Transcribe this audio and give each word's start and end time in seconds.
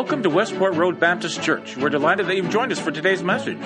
Welcome 0.00 0.22
to 0.22 0.30
Westport 0.30 0.76
Road 0.76 0.98
Baptist 0.98 1.42
Church. 1.42 1.76
We're 1.76 1.90
delighted 1.90 2.26
that 2.26 2.34
you've 2.34 2.48
joined 2.48 2.72
us 2.72 2.80
for 2.80 2.90
today's 2.90 3.22
message. 3.22 3.58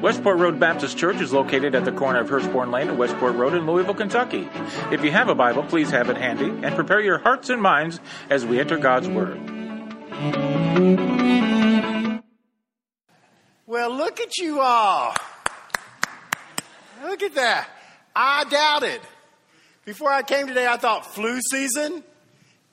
Westport 0.00 0.38
Road 0.38 0.60
Baptist 0.60 0.96
Church 0.96 1.20
is 1.20 1.32
located 1.32 1.74
at 1.74 1.84
the 1.84 1.90
corner 1.90 2.20
of 2.20 2.28
Hurstbourne 2.28 2.70
Lane 2.70 2.90
and 2.90 2.96
Westport 2.96 3.34
Road 3.34 3.54
in 3.54 3.66
Louisville, 3.66 3.94
Kentucky. 3.94 4.48
If 4.92 5.02
you 5.02 5.10
have 5.10 5.28
a 5.28 5.34
Bible, 5.34 5.64
please 5.64 5.90
have 5.90 6.08
it 6.08 6.16
handy 6.16 6.44
and 6.44 6.76
prepare 6.76 7.00
your 7.00 7.18
hearts 7.18 7.50
and 7.50 7.60
minds 7.60 7.98
as 8.30 8.46
we 8.46 8.60
enter 8.60 8.78
God's 8.78 9.08
Word. 9.08 9.36
Well, 13.66 13.92
look 13.92 14.20
at 14.20 14.38
you 14.38 14.60
all. 14.60 15.12
Look 17.02 17.24
at 17.24 17.34
that. 17.34 17.68
I 18.14 18.44
doubted. 18.44 19.00
Before 19.84 20.12
I 20.12 20.22
came 20.22 20.46
today, 20.46 20.68
I 20.68 20.76
thought 20.76 21.04
flu 21.04 21.40
season, 21.50 22.04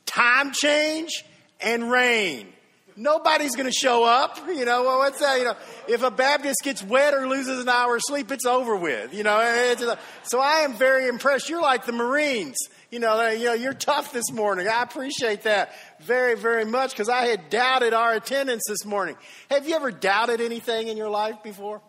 time 0.05 0.51
change, 0.51 1.25
and 1.59 1.89
rain. 1.89 2.53
Nobody's 2.99 3.55
going 3.55 3.67
to 3.67 3.71
show 3.71 4.03
up. 4.03 4.39
You 4.47 4.65
know, 4.65 4.83
well, 4.83 4.97
what's 4.97 5.19
that? 5.19 5.37
You 5.37 5.45
know, 5.45 5.55
if 5.87 6.01
a 6.01 6.09
Baptist 6.09 6.57
gets 6.63 6.81
wet 6.81 7.13
or 7.13 7.27
loses 7.27 7.61
an 7.61 7.69
hour 7.69 7.95
of 7.95 8.01
sleep, 8.03 8.31
it's 8.31 8.47
over 8.47 8.75
with. 8.75 9.13
You 9.13 9.21
know, 9.21 9.95
so 10.23 10.39
I 10.39 10.61
am 10.61 10.73
very 10.73 11.07
impressed. 11.07 11.47
You're 11.47 11.61
like 11.61 11.85
the 11.85 11.91
Marines. 11.91 12.57
You 12.89 12.97
know, 12.99 13.29
you 13.29 13.45
know, 13.45 13.53
you're 13.53 13.73
tough 13.73 14.11
this 14.13 14.31
morning. 14.31 14.67
I 14.67 14.81
appreciate 14.81 15.43
that 15.43 15.75
very, 16.01 16.35
very 16.35 16.65
much 16.65 16.89
because 16.89 17.07
I 17.07 17.27
had 17.27 17.51
doubted 17.51 17.93
our 17.93 18.13
attendance 18.13 18.63
this 18.67 18.83
morning. 18.83 19.15
Have 19.51 19.67
you 19.67 19.75
ever 19.75 19.91
doubted 19.91 20.41
anything 20.41 20.87
in 20.87 20.97
your 20.97 21.09
life 21.09 21.43
before? 21.43 21.81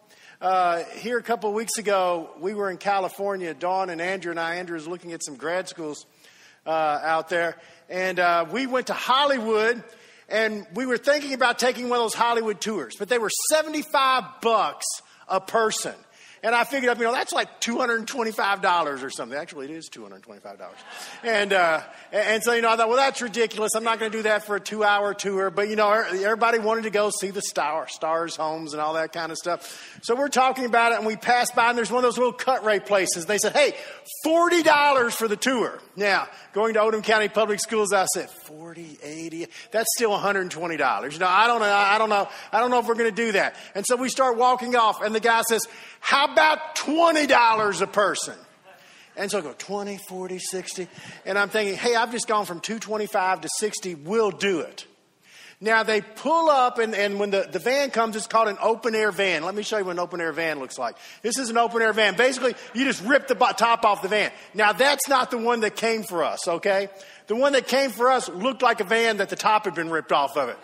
Uh, 0.42 0.84
here 0.98 1.16
a 1.16 1.22
couple 1.22 1.48
of 1.48 1.56
weeks 1.56 1.78
ago, 1.78 2.30
we 2.38 2.52
were 2.52 2.70
in 2.70 2.76
California. 2.76 3.54
Dawn 3.54 3.88
and 3.88 4.02
Andrew 4.02 4.30
and 4.30 4.38
I, 4.38 4.56
Andrew 4.56 4.74
was 4.74 4.86
looking 4.86 5.12
at 5.14 5.24
some 5.24 5.36
grad 5.36 5.68
schools 5.68 6.04
uh, 6.66 6.70
out 6.70 7.30
there, 7.30 7.56
and 7.88 8.20
uh, 8.20 8.44
we 8.50 8.66
went 8.66 8.88
to 8.88 8.92
Hollywood 8.92 9.82
and 10.28 10.66
we 10.74 10.86
were 10.86 10.98
thinking 10.98 11.32
about 11.32 11.58
taking 11.58 11.88
one 11.88 11.98
of 11.98 12.04
those 12.04 12.14
Hollywood 12.14 12.60
tours, 12.60 12.96
but 12.98 13.08
they 13.08 13.18
were 13.18 13.30
75 13.50 14.24
bucks 14.42 14.86
a 15.28 15.40
person. 15.40 15.94
And 16.42 16.54
I 16.54 16.64
figured 16.64 16.90
up, 16.90 16.98
you 16.98 17.04
know, 17.04 17.12
that's 17.12 17.32
like 17.32 17.60
$225 17.60 19.02
or 19.02 19.10
something. 19.10 19.36
Actually, 19.36 19.66
it 19.66 19.72
is 19.72 19.88
$225. 19.90 20.68
And, 21.24 21.52
uh, 21.52 21.80
and 22.12 22.42
so, 22.42 22.52
you 22.52 22.62
know, 22.62 22.70
I 22.70 22.76
thought, 22.76 22.88
well, 22.88 22.96
that's 22.96 23.20
ridiculous. 23.20 23.74
I'm 23.74 23.84
not 23.84 23.98
going 23.98 24.12
to 24.12 24.18
do 24.18 24.22
that 24.22 24.44
for 24.44 24.56
a 24.56 24.60
two 24.60 24.84
hour 24.84 25.14
tour. 25.14 25.50
But, 25.50 25.68
you 25.68 25.76
know, 25.76 25.90
everybody 25.90 26.58
wanted 26.58 26.82
to 26.82 26.90
go 26.90 27.10
see 27.20 27.30
the 27.30 27.42
star, 27.42 27.88
stars' 27.88 28.36
homes 28.36 28.72
and 28.72 28.80
all 28.80 28.94
that 28.94 29.12
kind 29.12 29.32
of 29.32 29.38
stuff. 29.38 29.98
So 30.02 30.14
we're 30.14 30.28
talking 30.28 30.64
about 30.64 30.92
it 30.92 30.98
and 30.98 31.06
we 31.06 31.16
passed 31.16 31.56
by 31.56 31.70
and 31.70 31.78
there's 31.78 31.90
one 31.90 31.98
of 31.98 32.02
those 32.04 32.18
little 32.18 32.32
cut 32.32 32.64
rate 32.64 32.86
places. 32.86 33.26
They 33.26 33.38
said, 33.38 33.54
hey, 33.54 33.74
$40 34.24 35.12
for 35.12 35.26
the 35.26 35.36
tour. 35.36 35.80
Now, 35.96 36.28
going 36.52 36.74
to 36.74 36.80
Oldham 36.80 37.02
County 37.02 37.28
Public 37.28 37.60
Schools, 37.60 37.92
I 37.92 38.06
said, 38.06 38.30
40, 38.30 38.98
80, 39.02 39.46
that's 39.72 39.88
still 39.96 40.10
$120. 40.10 41.12
You 41.12 41.18
know, 41.18 41.26
I 41.26 41.46
don't 41.48 41.60
know, 41.60 41.66
I 41.66 41.98
don't 41.98 42.08
know, 42.08 42.28
I 42.52 42.60
don't 42.60 42.70
know 42.70 42.78
if 42.78 42.86
we're 42.86 42.94
going 42.94 43.10
to 43.10 43.16
do 43.16 43.32
that. 43.32 43.56
And 43.74 43.84
so 43.86 43.96
we 43.96 44.08
start 44.08 44.36
walking 44.36 44.76
off 44.76 45.02
and 45.02 45.14
the 45.14 45.20
guy 45.20 45.42
says, 45.42 45.66
how 46.00 46.27
about 46.32 46.76
$20 46.76 47.80
a 47.80 47.86
person? 47.86 48.34
And 49.16 49.30
so 49.30 49.38
I 49.38 49.40
go 49.40 49.52
20, 49.58 49.98
40, 49.98 50.38
60. 50.38 50.88
And 51.26 51.36
I'm 51.36 51.48
thinking, 51.48 51.76
hey, 51.76 51.96
I've 51.96 52.12
just 52.12 52.28
gone 52.28 52.46
from 52.46 52.60
225 52.60 53.40
to 53.42 53.48
60. 53.58 53.96
We'll 53.96 54.30
do 54.30 54.60
it. 54.60 54.86
Now 55.60 55.82
they 55.82 56.02
pull 56.02 56.48
up, 56.48 56.78
and, 56.78 56.94
and 56.94 57.18
when 57.18 57.30
the, 57.30 57.48
the 57.50 57.58
van 57.58 57.90
comes, 57.90 58.14
it's 58.14 58.28
called 58.28 58.46
an 58.46 58.58
open 58.60 58.94
air 58.94 59.10
van. 59.10 59.42
Let 59.42 59.56
me 59.56 59.64
show 59.64 59.76
you 59.76 59.84
what 59.84 59.90
an 59.90 59.98
open 59.98 60.20
air 60.20 60.32
van 60.32 60.60
looks 60.60 60.78
like. 60.78 60.96
This 61.22 61.36
is 61.36 61.50
an 61.50 61.58
open 61.58 61.82
air 61.82 61.92
van. 61.92 62.14
Basically, 62.14 62.54
you 62.74 62.84
just 62.84 63.04
rip 63.04 63.26
the 63.26 63.34
top 63.34 63.84
off 63.84 64.00
the 64.00 64.08
van. 64.08 64.30
Now 64.54 64.72
that's 64.72 65.08
not 65.08 65.32
the 65.32 65.38
one 65.38 65.60
that 65.60 65.74
came 65.74 66.04
for 66.04 66.22
us, 66.22 66.46
okay? 66.46 66.88
The 67.26 67.34
one 67.34 67.54
that 67.54 67.66
came 67.66 67.90
for 67.90 68.08
us 68.08 68.28
looked 68.28 68.62
like 68.62 68.78
a 68.80 68.84
van 68.84 69.16
that 69.16 69.30
the 69.30 69.36
top 69.36 69.64
had 69.64 69.74
been 69.74 69.90
ripped 69.90 70.12
off 70.12 70.36
of 70.36 70.48
it 70.48 70.56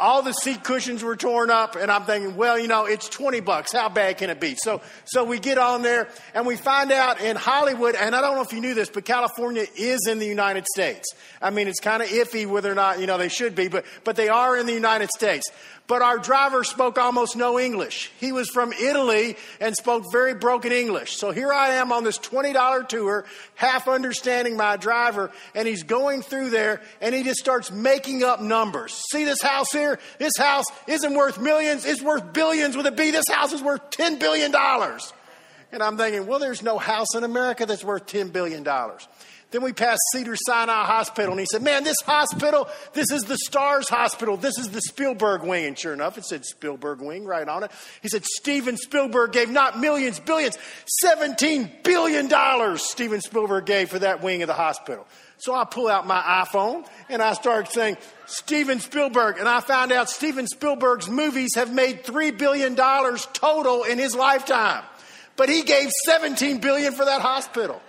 all 0.00 0.22
the 0.22 0.32
seat 0.32 0.64
cushions 0.64 1.04
were 1.04 1.14
torn 1.14 1.50
up, 1.50 1.76
and 1.76 1.92
I'm 1.92 2.04
thinking, 2.04 2.34
well, 2.34 2.58
you 2.58 2.66
know, 2.66 2.86
it's 2.86 3.08
20 3.08 3.40
bucks. 3.40 3.72
How 3.72 3.90
bad 3.90 4.16
can 4.18 4.30
it 4.30 4.40
be? 4.40 4.56
So, 4.56 4.80
so 5.04 5.24
we 5.24 5.38
get 5.38 5.58
on 5.58 5.82
there, 5.82 6.08
and 6.34 6.46
we 6.46 6.56
find 6.56 6.90
out 6.90 7.20
in 7.20 7.36
Hollywood, 7.36 7.94
and 7.94 8.16
I 8.16 8.22
don't 8.22 8.34
know 8.34 8.42
if 8.42 8.52
you 8.52 8.60
knew 8.60 8.74
this, 8.74 8.88
but 8.88 9.04
California 9.04 9.66
is 9.76 10.06
in 10.08 10.18
the 10.18 10.26
United 10.26 10.64
States. 10.74 11.06
I 11.42 11.50
mean, 11.50 11.68
it's 11.68 11.80
kind 11.80 12.02
of 12.02 12.08
iffy 12.08 12.46
whether 12.46 12.72
or 12.72 12.74
not, 12.74 12.98
you 12.98 13.06
know, 13.06 13.18
they 13.18 13.28
should 13.28 13.54
be, 13.54 13.68
but, 13.68 13.84
but 14.02 14.16
they 14.16 14.30
are 14.30 14.56
in 14.56 14.66
the 14.66 14.72
United 14.72 15.10
States. 15.10 15.46
But 15.90 16.02
our 16.02 16.18
driver 16.18 16.62
spoke 16.62 16.98
almost 16.98 17.34
no 17.34 17.58
English. 17.58 18.12
He 18.20 18.30
was 18.30 18.48
from 18.48 18.72
Italy 18.72 19.36
and 19.60 19.74
spoke 19.74 20.04
very 20.12 20.34
broken 20.34 20.70
English. 20.70 21.16
So 21.16 21.32
here 21.32 21.52
I 21.52 21.70
am 21.70 21.90
on 21.90 22.04
this 22.04 22.16
$20 22.16 22.88
tour, 22.88 23.24
half 23.56 23.88
understanding 23.88 24.56
my 24.56 24.76
driver, 24.76 25.32
and 25.52 25.66
he's 25.66 25.82
going 25.82 26.22
through 26.22 26.50
there 26.50 26.80
and 27.00 27.12
he 27.12 27.24
just 27.24 27.40
starts 27.40 27.72
making 27.72 28.22
up 28.22 28.40
numbers. 28.40 29.02
See 29.10 29.24
this 29.24 29.42
house 29.42 29.72
here? 29.72 29.98
This 30.20 30.36
house 30.38 30.66
isn't 30.86 31.12
worth 31.12 31.40
millions, 31.40 31.84
it's 31.84 32.02
worth 32.02 32.32
billions 32.32 32.76
with 32.76 32.86
a 32.86 32.92
B. 32.92 33.10
This 33.10 33.26
house 33.28 33.52
is 33.52 33.60
worth 33.60 33.90
$10 33.90 34.20
billion. 34.20 34.54
And 35.72 35.82
I'm 35.82 35.96
thinking, 35.96 36.28
well, 36.28 36.38
there's 36.38 36.62
no 36.62 36.78
house 36.78 37.16
in 37.16 37.24
America 37.24 37.66
that's 37.66 37.82
worth 37.82 38.06
$10 38.06 38.32
billion. 38.32 38.64
Then 39.50 39.62
we 39.62 39.72
passed 39.72 40.00
Cedar 40.12 40.36
Sinai 40.36 40.84
Hospital, 40.84 41.32
and 41.32 41.40
he 41.40 41.46
said, 41.50 41.62
Man, 41.62 41.82
this 41.82 41.96
hospital, 42.06 42.68
this 42.92 43.10
is 43.10 43.24
the 43.24 43.36
Stars 43.36 43.88
Hospital. 43.88 44.36
This 44.36 44.56
is 44.58 44.70
the 44.70 44.80
Spielberg 44.80 45.42
wing. 45.42 45.66
And 45.66 45.78
sure 45.78 45.92
enough, 45.92 46.16
it 46.18 46.24
said 46.24 46.44
Spielberg 46.44 47.00
wing 47.00 47.24
right 47.24 47.48
on 47.48 47.64
it. 47.64 47.72
He 48.00 48.08
said, 48.08 48.24
Steven 48.24 48.76
Spielberg 48.76 49.32
gave 49.32 49.50
not 49.50 49.80
millions, 49.80 50.20
billions, 50.20 50.56
$17 51.04 51.82
billion 51.82 52.78
Steven 52.78 53.20
Spielberg 53.20 53.66
gave 53.66 53.90
for 53.90 53.98
that 53.98 54.22
wing 54.22 54.42
of 54.42 54.46
the 54.46 54.54
hospital. 54.54 55.06
So 55.38 55.54
I 55.54 55.64
pull 55.64 55.88
out 55.88 56.06
my 56.06 56.20
iPhone 56.20 56.86
and 57.08 57.22
I 57.22 57.32
start 57.32 57.72
saying, 57.72 57.96
Steven 58.26 58.78
Spielberg. 58.78 59.38
And 59.38 59.48
I 59.48 59.60
found 59.60 59.90
out 59.90 60.10
Steven 60.10 60.46
Spielberg's 60.46 61.08
movies 61.08 61.54
have 61.56 61.72
made 61.72 62.04
$3 62.04 62.36
billion 62.38 62.76
total 62.76 63.84
in 63.84 63.98
his 63.98 64.14
lifetime. 64.14 64.84
But 65.36 65.48
he 65.48 65.62
gave 65.62 65.90
17 66.04 66.58
billion 66.58 66.92
for 66.92 67.06
that 67.06 67.22
hospital. 67.22 67.80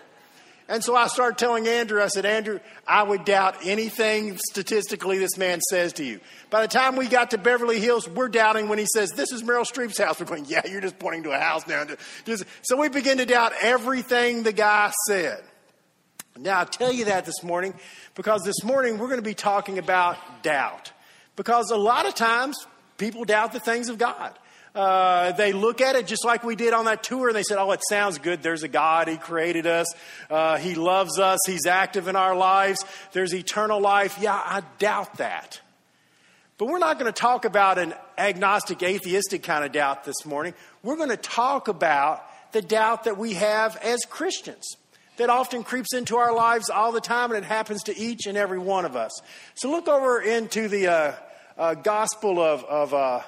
And 0.72 0.82
so 0.82 0.96
I 0.96 1.08
started 1.08 1.38
telling 1.38 1.68
Andrew, 1.68 2.02
I 2.02 2.08
said, 2.08 2.26
Andrew, 2.26 2.62
I 2.88 3.04
would 3.04 3.26
doubt 3.26 3.58
anything 3.66 4.38
statistically 4.38 5.18
this 5.18 5.38
man 5.38 5.60
says 5.70 5.92
to 5.94 6.06
you. 6.06 6.22
By 6.50 6.62
the 6.62 6.70
time 6.70 6.96
we 6.96 7.10
got 7.10 7.32
to 7.32 7.38
Beverly 7.38 7.82
Hills, 7.82 8.08
we're 8.08 8.30
doubting 8.30 8.70
when 8.70 8.80
he 8.80 8.86
says, 8.86 9.12
This 9.12 9.34
is 9.34 9.44
Meryl 9.44 9.66
Streep's 9.66 9.98
house. 9.98 10.18
We're 10.18 10.28
going, 10.28 10.46
Yeah, 10.46 10.66
you're 10.66 10.80
just 10.80 10.98
pointing 10.98 11.24
to 11.24 11.32
a 11.32 11.38
house 11.38 11.68
now. 11.68 11.84
So 12.62 12.78
we 12.78 12.88
begin 12.88 13.18
to 13.18 13.26
doubt 13.26 13.52
everything 13.62 14.44
the 14.44 14.54
guy 14.54 14.94
said. 15.08 15.44
Now, 16.40 16.62
I 16.62 16.64
tell 16.64 16.94
you 16.94 17.04
that 17.06 17.26
this 17.26 17.44
morning 17.44 17.74
because 18.16 18.44
this 18.44 18.64
morning 18.64 18.98
we're 18.98 19.10
going 19.10 19.20
to 19.20 19.30
be 19.30 19.34
talking 19.34 19.78
about 19.78 20.16
doubt. 20.42 20.94
Because 21.36 21.70
a 21.72 21.78
lot 21.78 22.06
of 22.06 22.16
times 22.16 22.56
people 22.98 23.26
doubt 23.26 23.52
the 23.52 23.60
things 23.60 23.90
of 23.90 23.98
God. 23.98 24.40
Uh, 24.74 25.34
they 25.34 25.52
look 25.52 25.82
at 25.82 25.96
it 25.96 26.08
just 26.08 26.24
like 26.24 26.44
we 26.44 26.56
did 26.56 26.74
on 26.74 26.86
that 26.86 27.04
tour 27.04 27.28
and 27.28 27.36
they 27.36 27.44
said, 27.44 27.58
Oh, 27.58 27.72
it 27.72 27.82
sounds 27.90 28.20
good. 28.20 28.42
There's 28.42 28.64
a 28.64 28.70
God. 28.70 29.10
He 29.10 29.18
created 29.18 29.68
us. 29.68 29.88
Uh, 30.30 30.58
he 30.58 30.76
loves 30.76 31.20
us. 31.20 31.40
He's 31.46 31.66
active 31.66 32.08
in 32.08 32.16
our 32.16 32.36
lives. 32.36 32.86
There's 33.12 33.34
eternal 33.34 33.82
life. 33.82 34.18
Yeah, 34.22 34.34
I 34.34 34.64
doubt 34.80 35.18
that. 35.18 35.60
But 36.58 36.68
we're 36.68 36.80
not 36.80 37.00
going 37.00 37.12
to 37.12 37.20
talk 37.20 37.44
about 37.44 37.80
an 37.80 37.96
agnostic, 38.18 38.84
atheistic 38.84 39.44
kind 39.44 39.66
of 39.66 39.72
doubt 39.72 40.04
this 40.04 40.26
morning. 40.26 40.54
We're 40.84 40.96
going 40.96 41.10
to 41.10 41.18
talk 41.18 41.68
about 41.68 42.24
the 42.54 42.62
doubt 42.62 43.06
that 43.06 43.18
we 43.18 43.34
have 43.34 43.76
as 43.78 44.02
Christians 44.08 44.64
that 45.18 45.30
often 45.30 45.64
creeps 45.64 45.94
into 45.94 46.18
our 46.18 46.34
lives 46.34 46.70
all 46.70 46.92
the 46.92 47.02
time, 47.02 47.32
and 47.32 47.44
it 47.44 47.48
happens 47.48 47.84
to 47.84 47.98
each 47.98 48.26
and 48.26 48.38
every 48.38 48.60
one 48.60 48.86
of 48.86 48.96
us. 48.96 49.12
So 49.56 49.70
look 49.72 49.88
over 49.88 50.22
into 50.22 50.68
the 50.68 50.88
uh, 50.88 51.14
uh, 51.58 51.74
Gospel 51.76 52.40
of, 52.40 52.64
of 52.66 52.94
uh, 52.94 53.22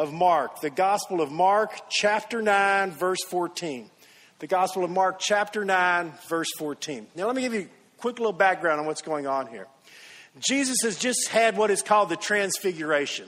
of 0.00 0.14
Mark, 0.14 0.62
the 0.62 0.70
Gospel 0.70 1.20
of 1.20 1.30
Mark, 1.30 1.78
chapter 1.90 2.40
9, 2.40 2.90
verse 2.92 3.22
14. 3.28 3.90
The 4.38 4.46
Gospel 4.46 4.82
of 4.82 4.90
Mark, 4.90 5.18
chapter 5.20 5.62
9, 5.62 6.14
verse 6.26 6.48
14. 6.56 7.06
Now, 7.14 7.26
let 7.26 7.36
me 7.36 7.42
give 7.42 7.52
you 7.52 7.60
a 7.60 8.00
quick 8.00 8.18
little 8.18 8.32
background 8.32 8.80
on 8.80 8.86
what's 8.86 9.02
going 9.02 9.26
on 9.26 9.46
here. 9.46 9.66
Jesus 10.38 10.78
has 10.84 10.98
just 10.98 11.28
had 11.28 11.54
what 11.54 11.70
is 11.70 11.82
called 11.82 12.08
the 12.08 12.16
Transfiguration. 12.16 13.26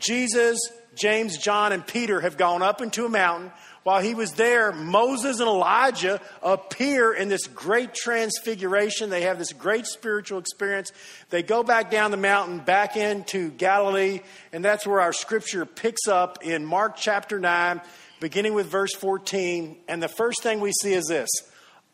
Jesus, 0.00 0.58
James, 0.96 1.38
John, 1.38 1.70
and 1.70 1.86
Peter 1.86 2.20
have 2.20 2.36
gone 2.36 2.60
up 2.60 2.80
into 2.80 3.04
a 3.04 3.08
mountain 3.08 3.52
while 3.82 4.02
he 4.02 4.14
was 4.14 4.32
there, 4.32 4.72
Moses 4.72 5.40
and 5.40 5.48
Elijah 5.48 6.20
appear 6.42 7.14
in 7.14 7.28
this 7.28 7.46
great 7.46 7.94
transfiguration. 7.94 9.08
They 9.08 9.22
have 9.22 9.38
this 9.38 9.54
great 9.54 9.86
spiritual 9.86 10.38
experience. 10.38 10.92
They 11.30 11.42
go 11.42 11.62
back 11.62 11.90
down 11.90 12.10
the 12.10 12.18
mountain, 12.18 12.58
back 12.58 12.96
into 12.98 13.50
Galilee, 13.50 14.20
and 14.52 14.62
that's 14.62 14.86
where 14.86 15.00
our 15.00 15.14
scripture 15.14 15.64
picks 15.64 16.08
up 16.08 16.44
in 16.44 16.64
Mark 16.66 16.96
chapter 16.96 17.40
9, 17.40 17.80
beginning 18.20 18.52
with 18.52 18.66
verse 18.66 18.94
14. 18.94 19.76
And 19.88 20.02
the 20.02 20.08
first 20.08 20.42
thing 20.42 20.60
we 20.60 20.72
see 20.82 20.92
is 20.92 21.06
this 21.06 21.30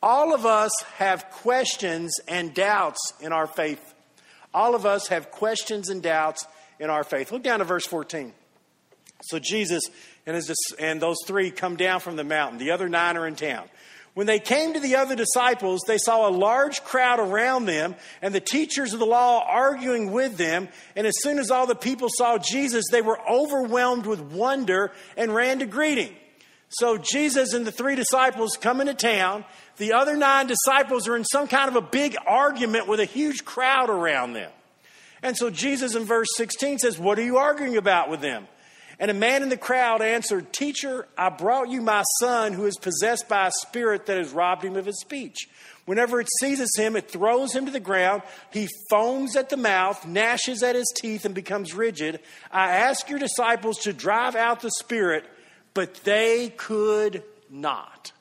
all 0.03 0.35
of 0.35 0.45
us 0.45 0.73
have 0.97 1.31
questions 1.31 2.19
and 2.27 2.53
doubts 2.53 3.13
in 3.21 3.33
our 3.33 3.47
faith. 3.47 3.95
All 4.53 4.75
of 4.75 4.87
us 4.87 5.07
have 5.09 5.31
questions 5.31 5.89
and 5.89 6.03
doubts 6.03 6.47
in 6.81 6.91
our 6.91 7.05
faith. 7.05 7.31
Look 7.31 7.45
down 7.45 7.61
to 7.61 7.65
verse 7.65 7.87
14. 7.87 8.33
So 9.23 9.39
Jesus 9.39 9.83
and, 10.27 10.37
his, 10.37 10.53
and 10.79 11.01
those 11.01 11.19
three 11.27 11.51
come 11.51 11.77
down 11.77 12.01
from 12.01 12.17
the 12.17 12.25
mountain. 12.25 12.59
The 12.59 12.73
other 12.73 12.89
nine 12.89 13.17
are 13.17 13.27
in 13.27 13.37
town. 13.37 13.69
When 14.15 14.27
they 14.27 14.39
came 14.39 14.73
to 14.73 14.81
the 14.81 14.97
other 14.97 15.15
disciples, 15.15 15.83
they 15.87 15.99
saw 15.99 16.27
a 16.27 16.31
large 16.31 16.83
crowd 16.85 17.21
around 17.21 17.67
them 17.67 17.95
and 18.23 18.35
the 18.35 18.41
teachers 18.41 18.95
of 18.95 18.99
the 18.99 19.05
law 19.05 19.45
arguing 19.47 20.11
with 20.11 20.39
them. 20.39 20.69
And 20.97 21.07
as 21.07 21.13
soon 21.19 21.39
as 21.39 21.51
all 21.51 21.67
the 21.67 21.75
people 21.75 22.09
saw 22.11 22.39
Jesus, 22.39 22.87
they 22.91 23.03
were 23.03 23.21
overwhelmed 23.29 24.07
with 24.07 24.21
wonder 24.21 24.93
and 25.19 25.35
ran 25.35 25.59
to 25.59 25.67
greet 25.67 25.99
him. 25.99 26.15
So 26.71 26.97
Jesus 26.97 27.53
and 27.53 27.67
the 27.67 27.73
three 27.73 27.95
disciples 27.95 28.57
come 28.59 28.81
into 28.81 28.95
town. 28.95 29.45
The 29.77 29.93
other 29.93 30.17
nine 30.17 30.47
disciples 30.47 31.07
are 31.09 31.17
in 31.17 31.25
some 31.25 31.47
kind 31.47 31.69
of 31.69 31.77
a 31.77 31.83
big 31.83 32.17
argument 32.27 32.89
with 32.89 33.01
a 33.01 33.05
huge 33.05 33.45
crowd 33.45 33.91
around 33.91 34.33
them. 34.33 34.51
And 35.23 35.37
so 35.37 35.51
Jesus 35.51 35.95
in 35.95 36.05
verse 36.05 36.29
16 36.37 36.79
says, 36.79 36.99
What 36.99 37.19
are 37.19 37.25
you 37.25 37.37
arguing 37.37 37.77
about 37.77 38.09
with 38.09 38.23
them? 38.23 38.49
And 38.99 39.11
a 39.11 39.15
man 39.15 39.43
in 39.43 39.51
the 39.51 39.59
crowd 39.59 40.01
answered, 40.01 40.53
Teacher, 40.53 41.07
I 41.19 41.29
brought 41.29 41.69
you 41.69 41.83
my 41.83 42.03
son 42.21 42.55
who 42.55 42.65
is 42.65 42.79
possessed 42.79 43.29
by 43.29 43.49
a 43.49 43.53
spirit 43.53 44.07
that 44.07 44.17
has 44.17 44.33
robbed 44.33 44.65
him 44.65 44.77
of 44.77 44.87
his 44.87 45.01
speech. 45.01 45.49
Whenever 45.85 46.19
it 46.19 46.29
seizes 46.41 46.75
him, 46.77 46.97
it 46.97 47.11
throws 47.11 47.55
him 47.55 47.67
to 47.67 47.71
the 47.73 47.79
ground. 47.79 48.23
He 48.53 48.69
foams 48.91 49.37
at 49.37 49.51
the 49.51 49.57
mouth, 49.57 50.07
gnashes 50.07 50.63
at 50.63 50.75
his 50.75 50.93
teeth, 50.97 51.25
and 51.25 51.35
becomes 51.35 51.75
rigid. 51.75 52.21
I 52.51 52.71
ask 52.73 53.09
your 53.09 53.19
disciples 53.19 53.79
to 53.81 53.93
drive 53.93 54.35
out 54.35 54.61
the 54.61 54.71
spirit, 54.71 55.25
but 55.75 55.95
they 56.03 56.53
could 56.57 57.23
not. 57.51 58.13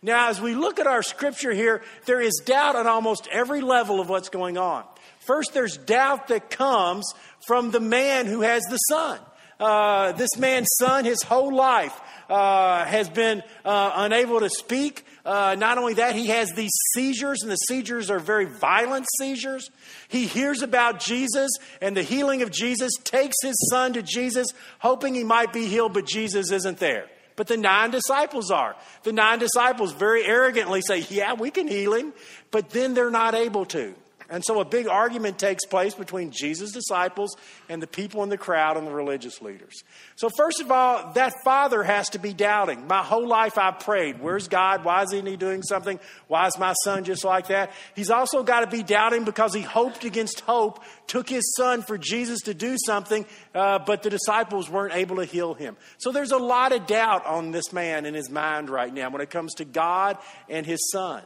Now, 0.00 0.28
as 0.28 0.40
we 0.40 0.54
look 0.54 0.78
at 0.78 0.86
our 0.86 1.02
scripture 1.02 1.52
here, 1.52 1.82
there 2.06 2.20
is 2.20 2.40
doubt 2.44 2.76
on 2.76 2.86
almost 2.86 3.28
every 3.32 3.60
level 3.60 4.00
of 4.00 4.08
what's 4.08 4.28
going 4.28 4.56
on. 4.56 4.84
First, 5.26 5.52
there's 5.52 5.76
doubt 5.76 6.28
that 6.28 6.50
comes 6.50 7.12
from 7.46 7.70
the 7.70 7.80
man 7.80 8.26
who 8.26 8.40
has 8.42 8.62
the 8.70 8.76
son. 8.76 9.18
Uh, 9.58 10.12
this 10.12 10.36
man's 10.38 10.68
son, 10.78 11.04
his 11.04 11.22
whole 11.22 11.54
life, 11.54 11.98
uh, 12.28 12.84
has 12.84 13.08
been 13.08 13.42
uh, 13.64 13.92
unable 13.96 14.40
to 14.40 14.50
speak. 14.50 15.04
Uh, 15.24 15.56
not 15.58 15.78
only 15.78 15.94
that, 15.94 16.14
he 16.14 16.28
has 16.28 16.52
these 16.52 16.72
seizures, 16.94 17.42
and 17.42 17.50
the 17.50 17.56
seizures 17.56 18.10
are 18.10 18.20
very 18.20 18.44
violent 18.44 19.06
seizures. 19.18 19.70
He 20.08 20.26
hears 20.26 20.62
about 20.62 21.00
Jesus 21.00 21.50
and 21.80 21.96
the 21.96 22.02
healing 22.02 22.42
of 22.42 22.50
Jesus, 22.50 22.92
takes 23.02 23.36
his 23.42 23.56
son 23.70 23.94
to 23.94 24.02
Jesus, 24.02 24.46
hoping 24.78 25.14
he 25.14 25.24
might 25.24 25.52
be 25.52 25.66
healed, 25.66 25.92
but 25.92 26.06
Jesus 26.06 26.52
isn't 26.52 26.78
there. 26.78 27.06
But 27.34 27.46
the 27.46 27.56
nine 27.56 27.90
disciples 27.90 28.50
are. 28.50 28.76
The 29.04 29.12
nine 29.12 29.38
disciples 29.38 29.92
very 29.92 30.24
arrogantly 30.24 30.82
say, 30.82 31.06
Yeah, 31.08 31.34
we 31.34 31.50
can 31.50 31.68
heal 31.68 31.94
him, 31.94 32.12
but 32.50 32.70
then 32.70 32.94
they're 32.94 33.10
not 33.10 33.34
able 33.34 33.64
to. 33.66 33.94
And 34.30 34.44
so 34.44 34.60
a 34.60 34.64
big 34.64 34.86
argument 34.86 35.38
takes 35.38 35.64
place 35.64 35.94
between 35.94 36.30
Jesus' 36.30 36.72
disciples 36.72 37.34
and 37.70 37.80
the 37.82 37.86
people 37.86 38.22
in 38.22 38.28
the 38.28 38.36
crowd 38.36 38.76
and 38.76 38.86
the 38.86 38.92
religious 38.92 39.40
leaders. 39.40 39.82
So, 40.16 40.28
first 40.28 40.60
of 40.60 40.70
all, 40.70 41.12
that 41.14 41.32
father 41.44 41.82
has 41.82 42.10
to 42.10 42.18
be 42.18 42.34
doubting. 42.34 42.86
My 42.86 43.02
whole 43.02 43.26
life 43.26 43.56
I've 43.56 43.80
prayed, 43.80 44.20
where's 44.20 44.46
God? 44.46 44.84
Why 44.84 45.02
isn't 45.04 45.24
he 45.24 45.38
doing 45.38 45.62
something? 45.62 45.98
Why 46.26 46.46
is 46.46 46.58
my 46.58 46.74
son 46.84 47.04
just 47.04 47.24
like 47.24 47.46
that? 47.46 47.72
He's 47.96 48.10
also 48.10 48.42
got 48.42 48.60
to 48.60 48.66
be 48.66 48.82
doubting 48.82 49.24
because 49.24 49.54
he 49.54 49.62
hoped 49.62 50.04
against 50.04 50.40
hope, 50.40 50.84
took 51.06 51.26
his 51.26 51.54
son 51.56 51.80
for 51.80 51.96
Jesus 51.96 52.40
to 52.42 52.54
do 52.54 52.76
something, 52.84 53.24
uh, 53.54 53.78
but 53.78 54.02
the 54.02 54.10
disciples 54.10 54.68
weren't 54.68 54.94
able 54.94 55.16
to 55.16 55.24
heal 55.24 55.54
him. 55.54 55.74
So, 55.96 56.12
there's 56.12 56.32
a 56.32 56.38
lot 56.38 56.72
of 56.72 56.86
doubt 56.86 57.24
on 57.24 57.50
this 57.50 57.72
man 57.72 58.04
in 58.04 58.12
his 58.12 58.28
mind 58.28 58.68
right 58.68 58.92
now 58.92 59.08
when 59.08 59.22
it 59.22 59.30
comes 59.30 59.54
to 59.54 59.64
God 59.64 60.18
and 60.50 60.66
his 60.66 60.90
son. 60.92 61.22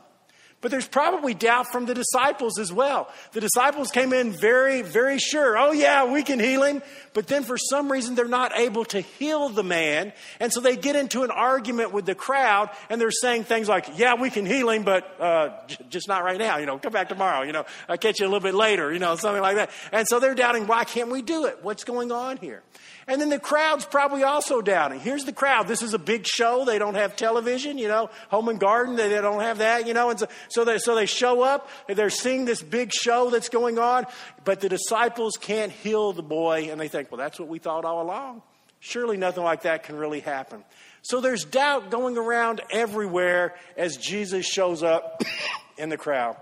But 0.62 0.70
there's 0.70 0.88
probably 0.88 1.34
doubt 1.34 1.72
from 1.72 1.86
the 1.86 1.92
disciples 1.92 2.58
as 2.58 2.72
well. 2.72 3.12
The 3.32 3.40
disciples 3.40 3.90
came 3.90 4.12
in 4.12 4.30
very, 4.30 4.82
very 4.82 5.18
sure, 5.18 5.58
oh, 5.58 5.72
yeah, 5.72 6.10
we 6.10 6.22
can 6.22 6.38
heal 6.38 6.62
him. 6.62 6.82
But 7.14 7.26
then 7.26 7.42
for 7.42 7.58
some 7.58 7.90
reason, 7.90 8.14
they're 8.14 8.26
not 8.26 8.56
able 8.56 8.84
to 8.86 9.00
heal 9.00 9.48
the 9.48 9.64
man. 9.64 10.12
And 10.38 10.52
so 10.52 10.60
they 10.60 10.76
get 10.76 10.94
into 10.94 11.24
an 11.24 11.32
argument 11.32 11.92
with 11.92 12.06
the 12.06 12.14
crowd 12.14 12.70
and 12.88 13.00
they're 13.00 13.10
saying 13.10 13.44
things 13.44 13.68
like, 13.68 13.98
yeah, 13.98 14.14
we 14.14 14.30
can 14.30 14.46
heal 14.46 14.70
him, 14.70 14.84
but 14.84 15.20
uh, 15.20 15.50
j- 15.66 15.76
just 15.90 16.06
not 16.06 16.22
right 16.22 16.38
now. 16.38 16.58
You 16.58 16.66
know, 16.66 16.78
come 16.78 16.92
back 16.92 17.08
tomorrow. 17.08 17.42
You 17.42 17.52
know, 17.52 17.66
I'll 17.88 17.98
catch 17.98 18.20
you 18.20 18.26
a 18.26 18.28
little 18.28 18.40
bit 18.40 18.54
later, 18.54 18.92
you 18.92 19.00
know, 19.00 19.16
something 19.16 19.42
like 19.42 19.56
that. 19.56 19.70
And 19.90 20.06
so 20.06 20.20
they're 20.20 20.36
doubting, 20.36 20.68
why 20.68 20.84
can't 20.84 21.10
we 21.10 21.22
do 21.22 21.46
it? 21.46 21.58
What's 21.62 21.82
going 21.82 22.12
on 22.12 22.36
here? 22.36 22.62
And 23.06 23.20
then 23.20 23.30
the 23.30 23.38
crowd's 23.38 23.84
probably 23.84 24.22
also 24.22 24.60
doubting. 24.60 25.00
Here's 25.00 25.24
the 25.24 25.32
crowd. 25.32 25.66
This 25.66 25.82
is 25.82 25.92
a 25.92 25.98
big 25.98 26.26
show. 26.26 26.64
They 26.64 26.78
don't 26.78 26.94
have 26.94 27.16
television, 27.16 27.76
you 27.78 27.88
know, 27.88 28.10
home 28.28 28.48
and 28.48 28.60
garden. 28.60 28.94
They, 28.94 29.08
they 29.08 29.20
don't 29.20 29.40
have 29.40 29.58
that, 29.58 29.86
you 29.86 29.94
know. 29.94 30.10
And 30.10 30.20
so, 30.20 30.28
so, 30.48 30.64
they, 30.64 30.78
so 30.78 30.94
they 30.94 31.06
show 31.06 31.42
up. 31.42 31.68
They're 31.88 32.10
seeing 32.10 32.44
this 32.44 32.62
big 32.62 32.92
show 32.92 33.30
that's 33.30 33.48
going 33.48 33.78
on. 33.78 34.06
But 34.44 34.60
the 34.60 34.68
disciples 34.68 35.36
can't 35.40 35.72
heal 35.72 36.12
the 36.12 36.22
boy. 36.22 36.68
And 36.70 36.80
they 36.80 36.88
think, 36.88 37.10
well, 37.10 37.18
that's 37.18 37.40
what 37.40 37.48
we 37.48 37.58
thought 37.58 37.84
all 37.84 38.02
along. 38.02 38.42
Surely 38.78 39.16
nothing 39.16 39.44
like 39.44 39.62
that 39.62 39.84
can 39.84 39.96
really 39.96 40.20
happen. 40.20 40.64
So 41.02 41.20
there's 41.20 41.44
doubt 41.44 41.90
going 41.90 42.16
around 42.16 42.60
everywhere 42.70 43.54
as 43.76 43.96
Jesus 43.96 44.46
shows 44.46 44.82
up 44.82 45.22
in 45.78 45.88
the 45.88 45.96
crowd. 45.96 46.36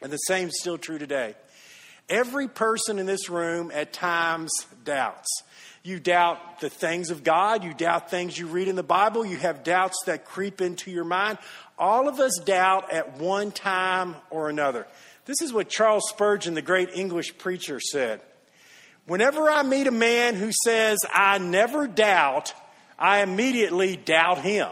And 0.00 0.12
the 0.12 0.16
same 0.16 0.48
is 0.48 0.60
still 0.60 0.78
true 0.78 0.98
today. 0.98 1.34
Every 2.08 2.48
person 2.48 2.98
in 2.98 3.06
this 3.06 3.28
room 3.28 3.70
at 3.72 3.92
times 3.92 4.50
doubts. 4.84 5.42
You 5.84 5.98
doubt 5.98 6.60
the 6.60 6.70
things 6.70 7.10
of 7.10 7.24
God. 7.24 7.64
You 7.64 7.74
doubt 7.74 8.08
things 8.10 8.38
you 8.38 8.46
read 8.46 8.68
in 8.68 8.76
the 8.76 8.84
Bible. 8.84 9.24
You 9.26 9.36
have 9.38 9.64
doubts 9.64 9.96
that 10.06 10.24
creep 10.24 10.60
into 10.60 10.90
your 10.90 11.04
mind. 11.04 11.38
All 11.76 12.08
of 12.08 12.20
us 12.20 12.38
doubt 12.44 12.92
at 12.92 13.18
one 13.18 13.50
time 13.50 14.14
or 14.30 14.48
another. 14.48 14.86
This 15.24 15.42
is 15.42 15.52
what 15.52 15.68
Charles 15.68 16.08
Spurgeon, 16.08 16.54
the 16.54 16.62
great 16.62 16.90
English 16.94 17.36
preacher, 17.38 17.80
said. 17.80 18.20
Whenever 19.06 19.50
I 19.50 19.64
meet 19.64 19.88
a 19.88 19.92
man 19.92 20.36
who 20.36 20.52
says, 20.64 20.98
I 21.12 21.38
never 21.38 21.88
doubt, 21.88 22.54
I 22.96 23.22
immediately 23.22 23.96
doubt 23.96 24.38
him. 24.38 24.70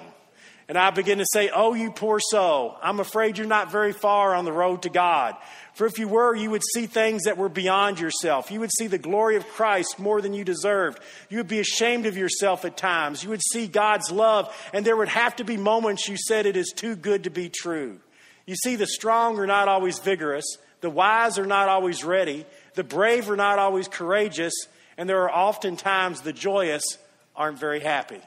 And 0.70 0.78
I 0.78 0.90
begin 0.90 1.19
to 1.19 1.26
say, 1.32 1.50
Oh, 1.52 1.75
you 1.75 1.90
poor 1.90 2.20
soul, 2.20 2.76
I'm 2.81 3.00
afraid 3.00 3.37
you're 3.37 3.46
not 3.49 3.72
very 3.72 3.93
far 3.93 4.37
on 4.37 4.44
the 4.44 4.52
road 4.52 4.82
to 4.82 4.88
God. 4.88 5.34
For 5.75 5.84
if 5.84 5.99
you 5.99 6.06
were, 6.06 6.32
you 6.32 6.49
would 6.50 6.62
see 6.62 6.87
things 6.87 7.25
that 7.25 7.37
were 7.37 7.49
beyond 7.49 7.99
yourself. 7.99 8.52
You 8.52 8.61
would 8.61 8.70
see 8.78 8.87
the 8.87 8.96
glory 8.96 9.34
of 9.34 9.49
Christ 9.49 9.99
more 9.99 10.20
than 10.20 10.32
you 10.32 10.44
deserved. 10.44 11.00
You 11.28 11.38
would 11.38 11.49
be 11.49 11.58
ashamed 11.58 12.06
of 12.06 12.17
yourself 12.17 12.64
at 12.64 12.76
times. 12.76 13.25
You 13.25 13.31
would 13.31 13.43
see 13.43 13.67
God's 13.67 14.12
love, 14.12 14.56
and 14.72 14.87
there 14.87 14.96
would 14.96 15.08
have 15.08 15.34
to 15.37 15.44
be 15.44 15.56
moments 15.56 16.08
you 16.08 16.17
said 16.17 16.46
it 16.46 16.56
is 16.56 16.73
too 16.73 16.94
good 16.94 17.25
to 17.25 17.31
be 17.31 17.49
true. 17.49 17.99
You 18.46 18.55
see, 18.55 18.76
the 18.76 18.87
strong 18.87 19.40
are 19.40 19.49
not 19.49 19.66
always 19.66 19.99
vigorous, 19.99 20.56
the 20.82 20.90
wise 20.90 21.37
are 21.37 21.46
not 21.46 21.69
always 21.69 22.05
ready, 22.05 22.46
the 22.75 22.84
brave 22.84 23.28
are 23.28 23.37
not 23.37 23.58
always 23.58 23.88
courageous, 23.88 24.55
and 24.96 25.08
there 25.08 25.23
are 25.23 25.32
often 25.32 25.76
times 25.76 26.20
the 26.20 26.32
joyous 26.32 26.96
aren't 27.34 27.58
very 27.58 27.81
happy. 27.81 28.20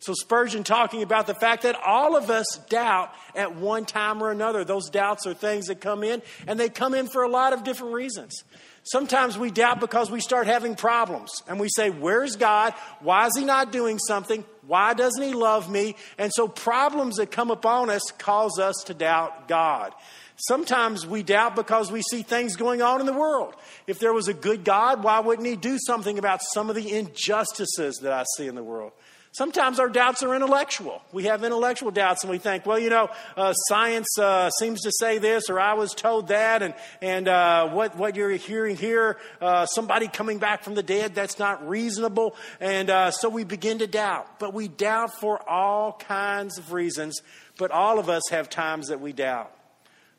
So 0.00 0.14
Spurgeon 0.14 0.62
talking 0.62 1.02
about 1.02 1.26
the 1.26 1.34
fact 1.34 1.64
that 1.64 1.76
all 1.84 2.16
of 2.16 2.30
us 2.30 2.46
doubt 2.68 3.12
at 3.34 3.56
one 3.56 3.84
time 3.84 4.22
or 4.22 4.30
another. 4.30 4.64
Those 4.64 4.90
doubts 4.90 5.26
are 5.26 5.34
things 5.34 5.66
that 5.66 5.80
come 5.80 6.04
in, 6.04 6.22
and 6.46 6.58
they 6.58 6.68
come 6.68 6.94
in 6.94 7.08
for 7.08 7.24
a 7.24 7.28
lot 7.28 7.52
of 7.52 7.64
different 7.64 7.94
reasons. 7.94 8.44
Sometimes 8.84 9.36
we 9.36 9.50
doubt 9.50 9.80
because 9.80 10.10
we 10.10 10.20
start 10.20 10.46
having 10.46 10.74
problems 10.74 11.42
and 11.46 11.60
we 11.60 11.68
say, 11.68 11.90
Where's 11.90 12.36
God? 12.36 12.74
Why 13.00 13.26
is 13.26 13.36
He 13.36 13.44
not 13.44 13.72
doing 13.72 13.98
something? 13.98 14.44
Why 14.66 14.94
doesn't 14.94 15.22
He 15.22 15.34
love 15.34 15.70
me? 15.70 15.96
And 16.16 16.32
so 16.32 16.48
problems 16.48 17.16
that 17.16 17.30
come 17.30 17.50
upon 17.50 17.90
us 17.90 18.02
cause 18.18 18.58
us 18.58 18.76
to 18.86 18.94
doubt 18.94 19.48
God. 19.48 19.92
Sometimes 20.36 21.04
we 21.04 21.24
doubt 21.24 21.56
because 21.56 21.90
we 21.90 22.00
see 22.00 22.22
things 22.22 22.54
going 22.54 22.80
on 22.80 23.00
in 23.00 23.06
the 23.06 23.12
world. 23.12 23.54
If 23.88 23.98
there 23.98 24.12
was 24.12 24.28
a 24.28 24.34
good 24.34 24.64
God, 24.64 25.02
why 25.02 25.18
wouldn't 25.18 25.46
He 25.46 25.56
do 25.56 25.76
something 25.84 26.16
about 26.16 26.40
some 26.54 26.70
of 26.70 26.76
the 26.76 26.90
injustices 26.90 27.98
that 28.02 28.12
I 28.12 28.24
see 28.36 28.46
in 28.46 28.54
the 28.54 28.62
world? 28.62 28.92
Sometimes 29.38 29.78
our 29.78 29.88
doubts 29.88 30.24
are 30.24 30.34
intellectual. 30.34 31.00
We 31.12 31.26
have 31.26 31.44
intellectual 31.44 31.92
doubts 31.92 32.24
and 32.24 32.30
we 32.32 32.38
think, 32.38 32.66
well, 32.66 32.76
you 32.76 32.90
know, 32.90 33.08
uh, 33.36 33.52
science 33.52 34.18
uh, 34.18 34.50
seems 34.50 34.80
to 34.80 34.90
say 34.90 35.18
this 35.18 35.48
or 35.48 35.60
I 35.60 35.74
was 35.74 35.94
told 35.94 36.26
that, 36.26 36.60
and, 36.60 36.74
and 37.00 37.28
uh, 37.28 37.68
what, 37.68 37.96
what 37.96 38.16
you're 38.16 38.32
hearing 38.32 38.76
here, 38.76 39.16
uh, 39.40 39.64
somebody 39.66 40.08
coming 40.08 40.38
back 40.38 40.64
from 40.64 40.74
the 40.74 40.82
dead, 40.82 41.14
that's 41.14 41.38
not 41.38 41.68
reasonable. 41.68 42.34
And 42.58 42.90
uh, 42.90 43.12
so 43.12 43.28
we 43.28 43.44
begin 43.44 43.78
to 43.78 43.86
doubt. 43.86 44.40
But 44.40 44.54
we 44.54 44.66
doubt 44.66 45.20
for 45.20 45.48
all 45.48 45.92
kinds 45.92 46.58
of 46.58 46.72
reasons, 46.72 47.20
but 47.58 47.70
all 47.70 48.00
of 48.00 48.08
us 48.08 48.24
have 48.30 48.50
times 48.50 48.88
that 48.88 49.00
we 49.00 49.12
doubt. 49.12 49.52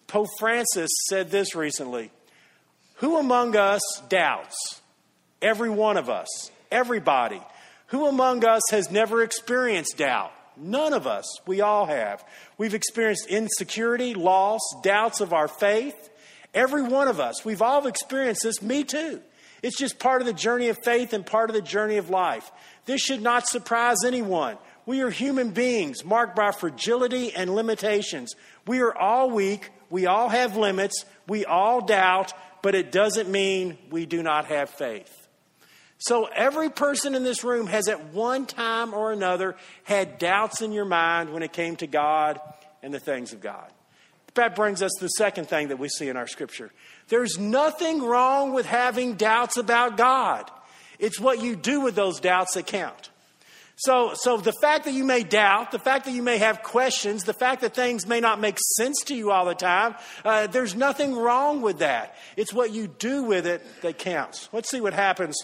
Pope 0.07 0.29
Francis 0.39 0.91
said 1.09 1.29
this 1.29 1.55
recently 1.55 2.09
Who 2.95 3.17
among 3.17 3.57
us 3.57 3.81
doubts? 4.07 4.79
Every 5.41 5.69
one 5.69 5.97
of 5.97 6.09
us, 6.09 6.29
everybody. 6.71 7.41
Who 7.89 8.08
among 8.08 8.46
us 8.46 8.62
has 8.72 8.91
never 8.91 9.24
experienced 9.24 9.98
doubt? 9.98 10.31
None 10.55 10.93
of 10.93 11.08
us. 11.08 11.25
We 11.48 11.62
all 11.62 11.86
have. 11.86 12.24
We've 12.58 12.74
experienced 12.74 13.27
insecurity, 13.27 14.13
loss, 14.13 14.62
doubts 14.84 15.22
of 15.22 15.34
our 15.34 15.48
faith. 15.48 16.10
Every 16.53 16.84
one 16.84 17.08
of 17.08 17.19
us. 17.19 17.43
We've 17.46 17.62
all 17.62 17.88
experienced 17.88 18.43
this. 18.43 18.62
Me 18.62 18.84
too. 18.84 19.22
It's 19.62 19.77
just 19.77 20.00
part 20.00 20.22
of 20.22 20.27
the 20.27 20.34
journey 20.34 20.69
of 20.69 20.77
faith 20.84 21.13
and 21.13 21.25
part 21.25 21.50
of 21.50 21.55
the 21.55 21.62
journey 21.62 21.98
of 21.98 22.10
life. 22.10 22.51
This 22.86 23.01
should 23.01 23.22
not 23.22 23.48
surprise 23.48 24.03
anyone. 24.05 24.58
We 24.86 25.01
are 25.01 25.10
human 25.10 25.51
beings 25.51 26.05
marked 26.05 26.36
by 26.36 26.51
fragility 26.51 27.34
and 27.34 27.53
limitations. 27.53 28.34
We 28.65 28.81
are 28.81 28.96
all 28.96 29.29
weak. 29.29 29.69
We 29.89 30.05
all 30.05 30.29
have 30.29 30.58
limits. 30.58 31.05
We 31.27 31.46
all 31.46 31.86
doubt, 31.86 32.34
but 32.62 32.75
it 32.75 32.91
doesn't 32.91 33.29
mean 33.29 33.77
we 33.89 34.05
do 34.05 34.24
not 34.24 34.46
have 34.46 34.69
faith. 34.69 35.18
So 36.00 36.25
every 36.34 36.70
person 36.70 37.13
in 37.13 37.24
this 37.24 37.44
room 37.44 37.68
has 37.68 37.89
at 37.89 38.13
one 38.13 38.46
time 38.46 38.94
or 38.94 39.12
another 39.12 39.56
had 39.84 40.18
doubts 40.18 40.62
in 40.62 40.72
your 40.72 40.86
mind 40.86 41.34
when 41.34 41.44
it 41.44 41.51
came 41.51 41.75
to 41.77 41.88
God 41.88 42.39
and 42.82 42.94
the 42.94 43.00
things 43.00 43.34
of 43.34 43.41
God. 43.41 43.70
That 44.36 44.56
brings 44.56 44.82
us 44.82 44.91
to 44.98 45.06
the 45.06 45.10
second 45.10 45.50
thing 45.50 45.68
that 45.68 45.77
we 45.77 45.89
see 45.89 46.08
in 46.08 46.15
our 46.15 46.27
scripture. 46.27 46.72
There's 47.10 47.38
nothing 47.38 48.01
wrong 48.01 48.53
with 48.53 48.65
having 48.65 49.15
doubts 49.15 49.58
about 49.58 49.98
God. 49.98 50.50
It's 51.00 51.20
what 51.20 51.41
you 51.41 51.58
do 51.58 51.82
with 51.82 51.96
those 51.96 52.22
doubts 52.22 52.53
that 52.53 52.65
count. 52.65 53.10
So, 53.75 54.12
so 54.13 54.38
the 54.38 54.53
fact 54.62 54.86
that 54.86 54.94
you 54.94 55.03
may 55.03 55.24
doubt, 55.24 55.72
the 55.72 55.79
fact 55.79 56.06
that 56.06 56.12
you 56.12 56.22
may 56.22 56.38
have 56.38 56.63
questions, 56.63 57.24
the 57.24 57.34
fact 57.34 57.62
that 57.62 57.74
things 57.74 58.08
may 58.08 58.20
not 58.20 58.39
make 58.39 58.58
sense 58.77 59.03
to 59.06 59.15
you 59.15 59.32
all 59.32 59.46
the 59.46 59.56
time, 59.56 59.96
uh, 60.24 60.48
there's 60.48 60.75
nothing 60.75 61.15
wrong 61.15 61.62
with 61.62 61.79
that. 61.79 62.15
It's 62.38 62.53
what 62.53 62.72
you 62.72 62.88
do 62.88 63.24
with 63.24 63.48
it 63.48 63.65
that 63.82 63.98
counts. 63.98 64.48
Let's 64.53 64.70
see 64.70 64.82
what 64.82 64.94
happens 64.94 65.38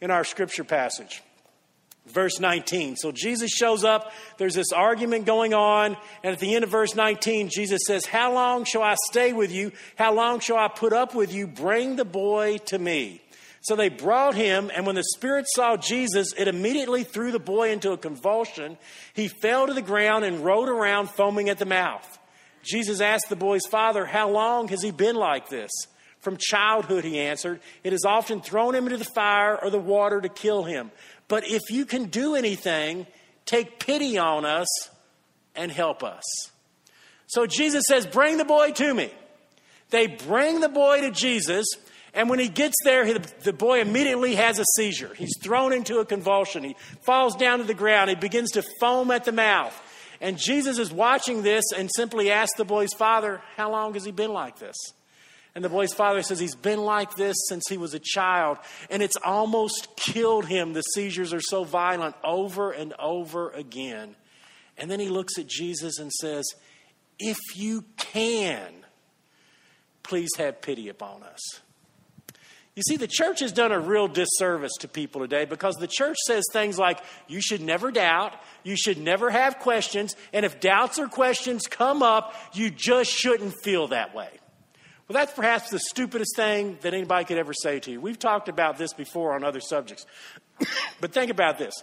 in 0.00 0.10
our 0.10 0.24
scripture 0.24 0.64
passage. 0.64 1.22
Verse 2.06 2.38
19. 2.38 2.96
So 2.96 3.10
Jesus 3.10 3.50
shows 3.50 3.82
up. 3.82 4.12
There's 4.38 4.54
this 4.54 4.72
argument 4.72 5.26
going 5.26 5.54
on. 5.54 5.96
And 6.22 6.32
at 6.32 6.38
the 6.38 6.54
end 6.54 6.62
of 6.62 6.70
verse 6.70 6.94
19, 6.94 7.48
Jesus 7.48 7.82
says, 7.86 8.06
How 8.06 8.32
long 8.32 8.64
shall 8.64 8.82
I 8.82 8.94
stay 9.10 9.32
with 9.32 9.52
you? 9.52 9.72
How 9.96 10.14
long 10.14 10.38
shall 10.38 10.56
I 10.56 10.68
put 10.68 10.92
up 10.92 11.14
with 11.14 11.34
you? 11.34 11.48
Bring 11.48 11.96
the 11.96 12.04
boy 12.04 12.58
to 12.66 12.78
me. 12.78 13.22
So 13.62 13.74
they 13.74 13.88
brought 13.88 14.36
him, 14.36 14.70
and 14.72 14.86
when 14.86 14.94
the 14.94 15.02
spirit 15.16 15.46
saw 15.48 15.76
Jesus, 15.76 16.32
it 16.38 16.46
immediately 16.46 17.02
threw 17.02 17.32
the 17.32 17.40
boy 17.40 17.72
into 17.72 17.90
a 17.90 17.98
convulsion. 17.98 18.78
He 19.12 19.26
fell 19.26 19.66
to 19.66 19.74
the 19.74 19.82
ground 19.82 20.24
and 20.24 20.44
rolled 20.44 20.68
around, 20.68 21.10
foaming 21.10 21.48
at 21.48 21.58
the 21.58 21.66
mouth. 21.66 22.20
Jesus 22.62 23.00
asked 23.00 23.28
the 23.28 23.34
boy's 23.34 23.66
father, 23.66 24.06
How 24.06 24.30
long 24.30 24.68
has 24.68 24.82
he 24.82 24.92
been 24.92 25.16
like 25.16 25.48
this? 25.48 25.72
From 26.26 26.38
childhood, 26.38 27.04
he 27.04 27.20
answered. 27.20 27.60
It 27.84 27.92
has 27.92 28.04
often 28.04 28.40
thrown 28.40 28.74
him 28.74 28.86
into 28.86 28.96
the 28.96 29.04
fire 29.04 29.56
or 29.62 29.70
the 29.70 29.78
water 29.78 30.20
to 30.20 30.28
kill 30.28 30.64
him. 30.64 30.90
But 31.28 31.46
if 31.46 31.70
you 31.70 31.86
can 31.86 32.06
do 32.06 32.34
anything, 32.34 33.06
take 33.44 33.78
pity 33.78 34.18
on 34.18 34.44
us 34.44 34.66
and 35.54 35.70
help 35.70 36.02
us. 36.02 36.24
So 37.28 37.46
Jesus 37.46 37.84
says, 37.86 38.06
Bring 38.06 38.38
the 38.38 38.44
boy 38.44 38.72
to 38.72 38.92
me. 38.92 39.12
They 39.90 40.08
bring 40.08 40.58
the 40.58 40.68
boy 40.68 41.02
to 41.02 41.12
Jesus. 41.12 41.64
And 42.12 42.28
when 42.28 42.40
he 42.40 42.48
gets 42.48 42.74
there, 42.82 43.04
the 43.16 43.52
boy 43.52 43.80
immediately 43.80 44.34
has 44.34 44.58
a 44.58 44.64
seizure. 44.74 45.14
He's 45.14 45.38
thrown 45.40 45.72
into 45.72 45.98
a 46.00 46.04
convulsion. 46.04 46.64
He 46.64 46.74
falls 47.04 47.36
down 47.36 47.58
to 47.58 47.64
the 47.64 47.72
ground. 47.72 48.10
He 48.10 48.16
begins 48.16 48.50
to 48.52 48.64
foam 48.80 49.12
at 49.12 49.22
the 49.22 49.30
mouth. 49.30 49.80
And 50.20 50.38
Jesus 50.38 50.80
is 50.80 50.92
watching 50.92 51.44
this 51.44 51.66
and 51.70 51.88
simply 51.94 52.32
asks 52.32 52.56
the 52.56 52.64
boy's 52.64 52.94
father, 52.94 53.42
How 53.56 53.70
long 53.70 53.94
has 53.94 54.04
he 54.04 54.10
been 54.10 54.32
like 54.32 54.58
this? 54.58 54.74
And 55.56 55.64
the 55.64 55.70
boy's 55.70 55.94
father 55.94 56.20
says, 56.20 56.38
He's 56.38 56.54
been 56.54 56.82
like 56.82 57.14
this 57.14 57.34
since 57.48 57.64
he 57.66 57.78
was 57.78 57.94
a 57.94 57.98
child, 57.98 58.58
and 58.90 59.02
it's 59.02 59.16
almost 59.16 59.88
killed 59.96 60.44
him. 60.44 60.74
The 60.74 60.82
seizures 60.82 61.32
are 61.32 61.40
so 61.40 61.64
violent 61.64 62.14
over 62.22 62.72
and 62.72 62.92
over 62.98 63.50
again. 63.52 64.16
And 64.76 64.90
then 64.90 65.00
he 65.00 65.08
looks 65.08 65.38
at 65.38 65.46
Jesus 65.46 65.98
and 65.98 66.12
says, 66.12 66.44
If 67.18 67.38
you 67.54 67.84
can, 67.96 68.70
please 70.02 70.28
have 70.36 70.60
pity 70.60 70.90
upon 70.90 71.22
us. 71.22 71.40
You 72.74 72.82
see, 72.82 72.98
the 72.98 73.08
church 73.08 73.40
has 73.40 73.52
done 73.52 73.72
a 73.72 73.80
real 73.80 74.08
disservice 74.08 74.74
to 74.80 74.88
people 74.88 75.22
today 75.22 75.46
because 75.46 75.76
the 75.76 75.88
church 75.88 76.18
says 76.26 76.44
things 76.52 76.78
like, 76.78 77.00
you 77.28 77.40
should 77.40 77.62
never 77.62 77.90
doubt, 77.90 78.34
you 78.62 78.76
should 78.76 78.98
never 78.98 79.30
have 79.30 79.58
questions, 79.60 80.14
and 80.34 80.44
if 80.44 80.60
doubts 80.60 80.98
or 80.98 81.08
questions 81.08 81.66
come 81.66 82.02
up, 82.02 82.34
you 82.52 82.70
just 82.70 83.10
shouldn't 83.10 83.54
feel 83.62 83.88
that 83.88 84.14
way. 84.14 84.28
Well, 85.08 85.14
that's 85.14 85.32
perhaps 85.32 85.70
the 85.70 85.78
stupidest 85.78 86.34
thing 86.34 86.78
that 86.80 86.92
anybody 86.92 87.24
could 87.24 87.38
ever 87.38 87.52
say 87.52 87.78
to 87.80 87.92
you. 87.92 88.00
We've 88.00 88.18
talked 88.18 88.48
about 88.48 88.76
this 88.76 88.92
before 88.92 89.34
on 89.34 89.44
other 89.44 89.60
subjects. 89.60 90.04
but 91.00 91.12
think 91.12 91.30
about 91.30 91.58
this 91.58 91.74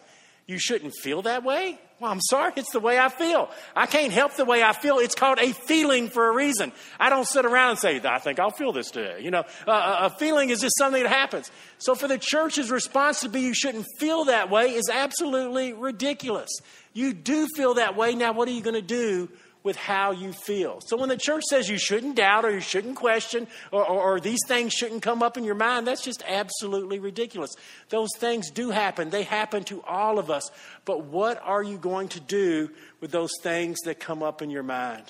you 0.46 0.60
shouldn't 0.60 0.94
feel 1.02 1.22
that 1.22 1.44
way? 1.44 1.80
Well, 2.00 2.12
I'm 2.12 2.20
sorry, 2.20 2.52
it's 2.58 2.72
the 2.72 2.82
way 2.82 3.00
I 3.00 3.08
feel. 3.08 3.50
I 3.76 3.86
can't 3.86 4.12
help 4.12 4.36
the 4.36 4.44
way 4.44 4.62
I 4.62 4.74
feel. 4.74 5.00
It's 5.00 5.16
called 5.16 5.40
a 5.40 5.54
feeling 5.54 6.10
for 6.10 6.28
a 6.28 6.36
reason. 6.36 6.74
I 7.00 7.10
don't 7.10 7.26
sit 7.26 7.46
around 7.46 7.72
and 7.72 7.80
say, 7.80 8.02
I 8.04 8.20
think 8.20 8.40
I'll 8.40 8.52
feel 8.52 8.74
this 8.74 8.92
today. 8.92 9.22
You 9.22 9.32
know, 9.32 9.44
uh, 9.66 10.10
a 10.12 10.18
feeling 10.18 10.50
is 10.50 10.60
just 10.60 10.78
something 10.78 11.02
that 11.02 11.10
happens. 11.10 11.50
So 11.78 11.96
for 11.96 12.10
the 12.10 12.18
church's 12.18 12.70
response 12.72 13.22
to 13.22 13.30
be, 13.30 13.40
you 13.42 13.54
shouldn't 13.54 13.86
feel 14.00 14.26
that 14.26 14.50
way, 14.50 14.72
is 14.72 14.90
absolutely 14.92 15.72
ridiculous. 15.72 16.50
You 16.92 17.14
do 17.14 17.48
feel 17.56 17.76
that 17.76 17.96
way. 17.96 18.14
Now, 18.16 18.34
what 18.34 18.50
are 18.50 18.52
you 18.52 18.62
going 18.62 18.76
to 18.76 18.82
do 18.82 19.30
with 19.64 19.78
how 19.78 20.12
you 20.12 20.34
feel. 20.34 20.80
So 20.86 20.98
when 20.98 21.10
the 21.10 21.18
church 21.18 21.44
says 21.50 21.70
you 21.70 21.78
shouldn't 21.78 22.18
doubt 22.18 22.46
or 22.46 22.52
you 22.52 22.60
shouldn't 22.60 22.98
question 22.98 23.48
or, 23.72 23.86
or, 23.86 24.16
or, 24.16 24.20
these 24.20 24.42
things 24.48 24.74
shouldn't 24.74 25.02
come 25.02 25.24
up 25.24 25.38
in 25.38 25.44
your 25.44 25.56
mind, 25.56 25.88
that's 25.88 26.04
just 26.04 26.24
absolutely 26.28 27.00
ridiculous. 27.00 27.52
Those 27.90 28.10
things 28.18 28.52
do 28.52 28.72
happen, 28.72 29.10
they 29.10 29.24
happen 29.24 29.64
to 29.66 29.82
all 29.84 30.20
of 30.20 30.30
us. 30.30 30.52
But 30.86 31.06
what 31.06 31.42
are 31.44 31.64
you 31.64 31.78
going 31.78 32.10
to 32.10 32.20
do 32.20 32.70
with 33.00 33.12
those 33.12 33.32
things 33.42 33.80
that 33.86 34.00
come 34.00 34.22
up 34.22 34.42
in 34.42 34.50
your 34.50 34.64
mind? 34.64 35.06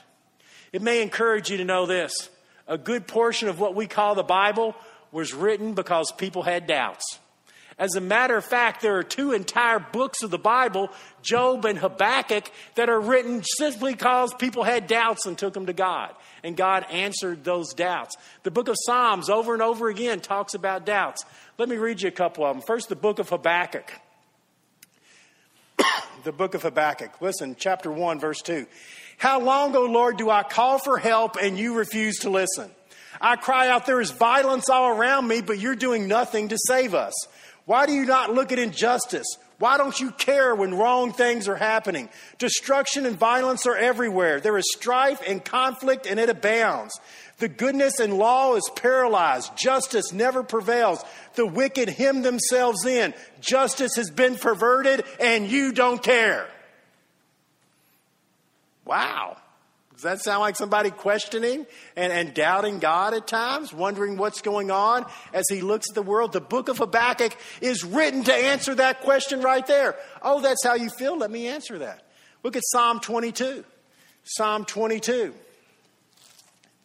It 0.71 0.81
may 0.81 1.01
encourage 1.01 1.49
you 1.49 1.57
to 1.57 1.65
know 1.65 1.85
this 1.85 2.29
a 2.67 2.77
good 2.77 3.07
portion 3.07 3.49
of 3.49 3.59
what 3.59 3.75
we 3.75 3.87
call 3.87 4.15
the 4.15 4.23
Bible 4.23 4.75
was 5.11 5.33
written 5.33 5.73
because 5.73 6.11
people 6.17 6.43
had 6.43 6.65
doubts. 6.67 7.19
As 7.77 7.95
a 7.95 8.01
matter 8.01 8.37
of 8.37 8.45
fact, 8.45 8.81
there 8.81 8.97
are 8.97 9.03
two 9.03 9.31
entire 9.31 9.79
books 9.79 10.21
of 10.21 10.31
the 10.31 10.37
Bible, 10.37 10.89
Job 11.21 11.65
and 11.65 11.77
Habakkuk, 11.77 12.51
that 12.75 12.89
are 12.89 12.99
written 12.99 13.43
simply 13.57 13.93
because 13.93 14.33
people 14.35 14.63
had 14.63 14.87
doubts 14.87 15.25
and 15.25 15.37
took 15.37 15.53
them 15.53 15.65
to 15.65 15.73
God. 15.73 16.13
And 16.43 16.55
God 16.55 16.85
answered 16.91 17.43
those 17.43 17.73
doubts. 17.73 18.15
The 18.43 18.51
book 18.51 18.67
of 18.67 18.75
Psalms, 18.85 19.29
over 19.29 19.53
and 19.53 19.61
over 19.61 19.89
again, 19.89 20.19
talks 20.19 20.53
about 20.53 20.85
doubts. 20.85 21.25
Let 21.57 21.69
me 21.69 21.77
read 21.77 22.01
you 22.01 22.09
a 22.09 22.11
couple 22.11 22.45
of 22.45 22.55
them. 22.55 22.63
First, 22.65 22.89
the 22.89 22.95
book 22.95 23.19
of 23.19 23.29
Habakkuk. 23.29 23.91
the 26.23 26.31
book 26.31 26.53
of 26.53 26.63
Habakkuk. 26.63 27.21
Listen, 27.21 27.55
chapter 27.57 27.91
1, 27.91 28.19
verse 28.19 28.41
2. 28.41 28.67
How 29.17 29.39
long, 29.39 29.75
O 29.75 29.85
Lord, 29.85 30.17
do 30.17 30.29
I 30.29 30.43
call 30.43 30.79
for 30.79 30.97
help 30.97 31.37
and 31.41 31.57
you 31.57 31.75
refuse 31.75 32.19
to 32.19 32.29
listen? 32.29 32.69
I 33.21 33.35
cry 33.37 33.69
out, 33.69 33.85
there 33.85 34.01
is 34.01 34.11
violence 34.11 34.69
all 34.69 34.89
around 34.89 35.27
me, 35.27 35.41
but 35.41 35.59
you're 35.59 35.75
doing 35.75 36.07
nothing 36.07 36.49
to 36.49 36.57
save 36.67 36.93
us. 36.93 37.13
Why 37.65 37.85
do 37.85 37.93
you 37.93 38.05
not 38.05 38.33
look 38.33 38.51
at 38.51 38.59
injustice? 38.59 39.27
Why 39.59 39.77
don't 39.77 39.97
you 39.97 40.11
care 40.11 40.53
when 40.53 40.73
wrong 40.73 41.13
things 41.13 41.47
are 41.47 41.55
happening? 41.55 42.09
Destruction 42.37 43.05
and 43.05 43.17
violence 43.17 43.65
are 43.65 43.77
everywhere. 43.77 44.41
There 44.41 44.57
is 44.57 44.65
strife 44.75 45.21
and 45.25 45.43
conflict, 45.43 46.05
and 46.05 46.19
it 46.19 46.29
abounds. 46.29 46.99
The 47.37 47.47
goodness 47.47 47.99
and 47.99 48.17
law 48.17 48.55
is 48.55 48.69
paralyzed. 48.75 49.55
Justice 49.57 50.11
never 50.11 50.43
prevails. 50.43 51.03
The 51.35 51.45
wicked 51.45 51.89
hem 51.89 52.21
themselves 52.21 52.85
in. 52.85 53.13
Justice 53.39 53.95
has 53.95 54.09
been 54.09 54.35
perverted, 54.35 55.05
and 55.19 55.49
you 55.49 55.71
don't 55.71 56.03
care. 56.03 56.47
Wow. 58.85 59.37
Does 59.93 60.01
that 60.01 60.21
sound 60.21 60.41
like 60.41 60.55
somebody 60.55 60.89
questioning 60.89 61.67
and, 61.95 62.11
and 62.11 62.33
doubting 62.33 62.79
God 62.79 63.13
at 63.13 63.27
times, 63.27 63.71
wondering 63.71 64.17
what's 64.17 64.41
going 64.41 64.71
on 64.71 65.05
as 65.33 65.45
he 65.49 65.61
looks 65.61 65.89
at 65.89 65.95
the 65.95 66.01
world? 66.01 66.33
The 66.33 66.41
book 66.41 66.67
of 66.67 66.79
Habakkuk 66.79 67.37
is 67.61 67.83
written 67.83 68.23
to 68.23 68.33
answer 68.33 68.73
that 68.75 69.01
question 69.01 69.41
right 69.41 69.65
there. 69.65 69.95
Oh, 70.21 70.41
that's 70.41 70.63
how 70.63 70.73
you 70.73 70.89
feel? 70.89 71.17
Let 71.17 71.29
me 71.29 71.47
answer 71.47 71.79
that. 71.79 72.07
Look 72.41 72.55
at 72.55 72.63
Psalm 72.65 72.99
22. 72.99 73.63
Psalm 74.23 74.65
22. 74.65 75.33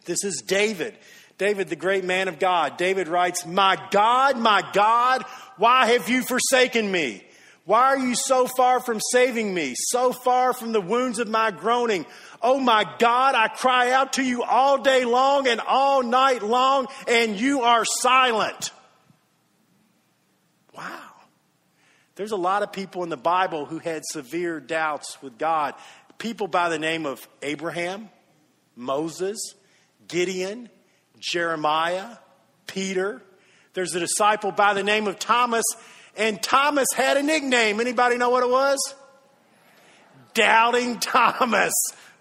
This 0.04 0.22
is 0.24 0.42
David. 0.46 0.94
David, 1.38 1.68
the 1.68 1.76
great 1.76 2.04
man 2.04 2.28
of 2.28 2.38
God. 2.38 2.76
David 2.76 3.08
writes, 3.08 3.46
My 3.46 3.78
God, 3.90 4.38
my 4.38 4.62
God, 4.72 5.24
why 5.56 5.86
have 5.86 6.08
you 6.08 6.22
forsaken 6.22 6.90
me? 6.90 7.24
Why 7.64 7.82
are 7.88 7.98
you 7.98 8.14
so 8.14 8.46
far 8.46 8.80
from 8.80 8.98
saving 9.12 9.52
me, 9.52 9.74
so 9.76 10.10
far 10.12 10.54
from 10.54 10.72
the 10.72 10.80
wounds 10.80 11.18
of 11.18 11.28
my 11.28 11.50
groaning? 11.50 12.06
Oh 12.40 12.58
my 12.58 12.84
God, 12.98 13.34
I 13.34 13.48
cry 13.48 13.90
out 13.90 14.14
to 14.14 14.22
you 14.22 14.42
all 14.42 14.82
day 14.82 15.04
long 15.04 15.48
and 15.48 15.60
all 15.60 16.02
night 16.02 16.42
long, 16.42 16.86
and 17.06 17.38
you 17.38 17.62
are 17.62 17.84
silent. 17.84 18.70
Wow. 20.76 21.00
There's 22.14 22.32
a 22.32 22.36
lot 22.36 22.62
of 22.62 22.72
people 22.72 23.02
in 23.02 23.08
the 23.08 23.16
Bible 23.16 23.64
who 23.64 23.78
had 23.78 24.02
severe 24.04 24.60
doubts 24.60 25.20
with 25.22 25.38
God. 25.38 25.74
People 26.18 26.48
by 26.48 26.68
the 26.68 26.78
name 26.78 27.06
of 27.06 27.26
Abraham, 27.42 28.10
Moses, 28.74 29.38
Gideon, 30.08 30.68
Jeremiah, 31.20 32.16
Peter. 32.66 33.22
There's 33.74 33.94
a 33.94 34.00
disciple 34.00 34.50
by 34.50 34.74
the 34.74 34.82
name 34.82 35.06
of 35.06 35.18
Thomas 35.18 35.64
and 36.18 36.42
Thomas 36.42 36.88
had 36.94 37.16
a 37.16 37.22
nickname. 37.22 37.80
Anybody 37.80 38.18
know 38.18 38.30
what 38.30 38.42
it 38.42 38.50
was? 38.50 38.94
Doubting 40.34 40.98
Thomas. 40.98 41.72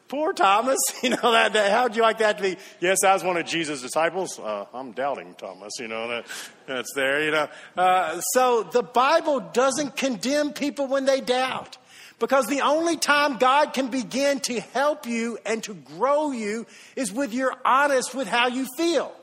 Poor 0.08 0.34
Thomas. 0.34 0.80
You 1.04 1.12
know 1.12 1.32
that, 1.32 1.54
that 1.54 1.72
how'd 1.72 1.96
you 1.96 2.02
like 2.02 2.18
that 2.20 2.38
to 2.38 2.44
be? 2.44 2.58
Yes, 2.80 3.04
I 3.06 3.14
was 3.14 3.24
one 3.24 3.38
of 3.38 3.46
Jesus' 3.46 3.82
disciples. 3.82 4.40
Uh, 4.40 4.66
I'm 4.74 4.92
doubting 4.92 5.36
Thomas. 5.36 5.74
You 5.80 5.88
know 5.88 6.08
that 6.08 6.26
that's 6.66 6.92
there. 6.96 7.24
You 7.24 7.32
know. 7.32 7.48
Uh, 7.78 8.20
so 8.34 8.64
the 8.64 8.84
Bible 8.84 9.40
doesn't 9.40 9.96
condemn 9.96 10.54
people 10.54 10.88
when 10.88 11.06
they 11.06 11.22
doubt. 11.22 11.78
Because 12.20 12.48
the 12.48 12.62
only 12.62 12.98
time 12.98 13.38
God 13.38 13.74
can 13.74 13.88
begin 13.88 14.40
to 14.42 14.60
help 14.60 15.06
you 15.06 15.38
and 15.46 15.64
to 15.64 15.76
grow 15.76 16.32
you 16.32 16.66
is 16.96 17.14
with 17.14 17.32
you're 17.32 17.56
honest 17.64 18.16
with 18.16 18.28
how 18.28 18.48
you 18.48 18.66
feel. 18.76 19.14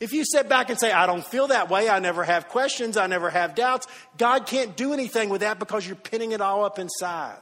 If 0.00 0.12
you 0.12 0.24
sit 0.24 0.48
back 0.48 0.68
and 0.68 0.78
say, 0.80 0.90
I 0.90 1.06
don't 1.06 1.24
feel 1.24 1.46
that 1.48 1.70
way, 1.70 1.88
I 1.88 2.00
never 2.00 2.24
have 2.24 2.48
questions, 2.48 2.96
I 2.96 3.06
never 3.06 3.30
have 3.30 3.54
doubts, 3.54 3.86
God 4.18 4.48
can't 4.48 4.76
do 4.76 4.92
anything 4.92 5.28
with 5.28 5.42
that 5.42 5.60
because 5.60 5.86
you're 5.86 5.94
pinning 5.94 6.32
it 6.32 6.40
all 6.40 6.64
up 6.64 6.80
inside. 6.80 7.38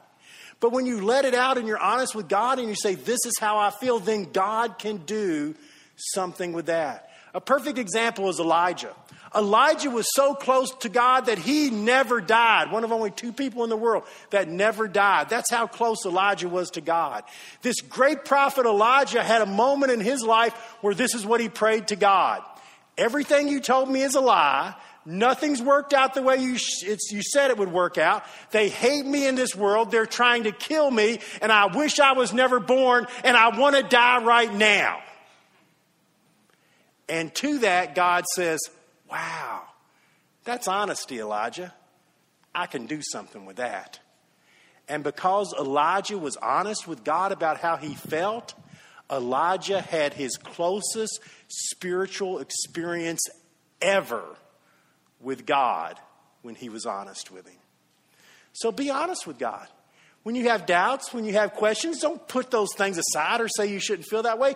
But 0.61 0.73
when 0.73 0.87
you 0.87 1.05
let 1.05 1.25
it 1.25 1.35
out 1.35 1.57
and 1.57 1.67
you're 1.67 1.79
honest 1.79 2.15
with 2.15 2.29
God 2.29 2.59
and 2.59 2.69
you 2.69 2.75
say, 2.75 2.95
This 2.95 3.25
is 3.25 3.35
how 3.41 3.59
I 3.59 3.71
feel, 3.71 3.99
then 3.99 4.31
God 4.31 4.79
can 4.79 4.99
do 4.99 5.55
something 5.97 6.53
with 6.53 6.67
that. 6.67 7.11
A 7.35 7.41
perfect 7.41 7.79
example 7.79 8.29
is 8.29 8.39
Elijah. 8.39 8.95
Elijah 9.35 9.91
was 9.91 10.07
so 10.15 10.35
close 10.35 10.73
to 10.79 10.89
God 10.89 11.27
that 11.27 11.39
he 11.39 11.71
never 11.71 12.21
died. 12.21 12.73
One 12.73 12.83
of 12.83 12.91
only 12.91 13.13
two 13.13 13.33
people 13.33 13.63
in 13.63 13.71
the 13.71 13.77
world 13.77 14.03
that 14.31 14.49
never 14.49 14.89
died. 14.89 15.29
That's 15.29 15.51
how 15.51 15.69
close 15.69 16.05
Elijah 16.05 16.49
was 16.49 16.71
to 16.73 16.81
God. 16.81 17.23
This 17.63 17.81
great 17.81 18.25
prophet 18.25 18.67
Elijah 18.67 19.23
had 19.23 19.41
a 19.41 19.47
moment 19.47 19.93
in 19.93 20.01
his 20.01 20.23
life 20.23 20.53
where 20.81 20.95
this 20.95 21.15
is 21.15 21.25
what 21.25 21.41
he 21.41 21.49
prayed 21.49 21.89
to 21.89 21.97
God. 21.97 22.43
Everything 22.99 23.47
you 23.47 23.61
told 23.61 23.89
me 23.89 24.03
is 24.03 24.17
a 24.17 24.21
lie. 24.21 24.75
Nothing's 25.07 25.63
worked 25.63 25.95
out 25.95 26.15
the 26.15 26.23
way 26.23 26.37
you, 26.37 26.59
you 26.83 27.23
said 27.23 27.51
it 27.51 27.57
would 27.57 27.73
work 27.73 27.97
out. 27.97 28.23
They 28.51 28.69
hate 28.69 29.07
me 29.07 29.27
in 29.27 29.35
this 29.35 29.57
world. 29.57 29.91
They're 29.91 30.05
trying 30.07 30.45
to 30.45 30.53
kill 30.53 30.91
me, 30.91 31.21
and 31.41 31.51
I 31.51 31.67
wish 31.67 31.99
I 31.99 32.13
was 32.13 32.33
never 32.33 32.61
born, 32.61 33.07
and 33.25 33.37
I 33.37 33.57
want 33.57 33.77
to 33.77 33.83
die 33.83 34.23
right 34.23 34.53
now. 34.53 35.01
And 37.09 37.35
to 37.37 37.61
that, 37.61 37.95
God 37.95 38.25
says, 38.35 38.61
Wow, 39.11 39.63
that's 40.45 40.69
honesty, 40.69 41.19
Elijah. 41.19 41.75
I 42.55 42.67
can 42.67 42.87
do 42.87 43.01
something 43.03 43.47
with 43.47 43.57
that. 43.57 43.99
And 44.87 45.03
because 45.03 45.55
Elijah 45.59 46.19
was 46.19 46.37
honest 46.37 46.87
with 46.87 47.05
God 47.05 47.33
about 47.33 47.59
how 47.59 47.77
he 47.77 47.95
felt, 47.95 48.55
Elijah 49.11 49.81
had 49.81 50.15
his 50.15 50.37
closest 50.37 51.21
spiritual 51.49 52.39
experience 52.39 53.27
ever 53.81 54.25
with 55.21 55.47
God 55.47 55.99
when 56.43 56.55
he 56.55 56.69
was 56.69 56.87
honest 56.87 57.31
with 57.31 57.47
him. 57.47 57.59
So 58.53 58.73
be 58.73 58.91
honest 58.91 59.27
with 59.27 59.39
God. 59.39 59.67
When 60.23 60.35
you 60.35 60.51
have 60.51 60.67
doubts, 60.67 61.15
when 61.15 61.25
you 61.25 61.33
have 61.35 61.55
questions, 61.55 62.01
don't 62.01 62.27
put 62.29 62.51
those 62.51 62.75
things 62.77 62.99
aside 62.99 63.41
or 63.41 63.49
say 63.49 63.67
you 63.69 63.81
shouldn't 63.81 64.07
feel 64.07 64.25
that 64.25 64.39
way. 64.39 64.55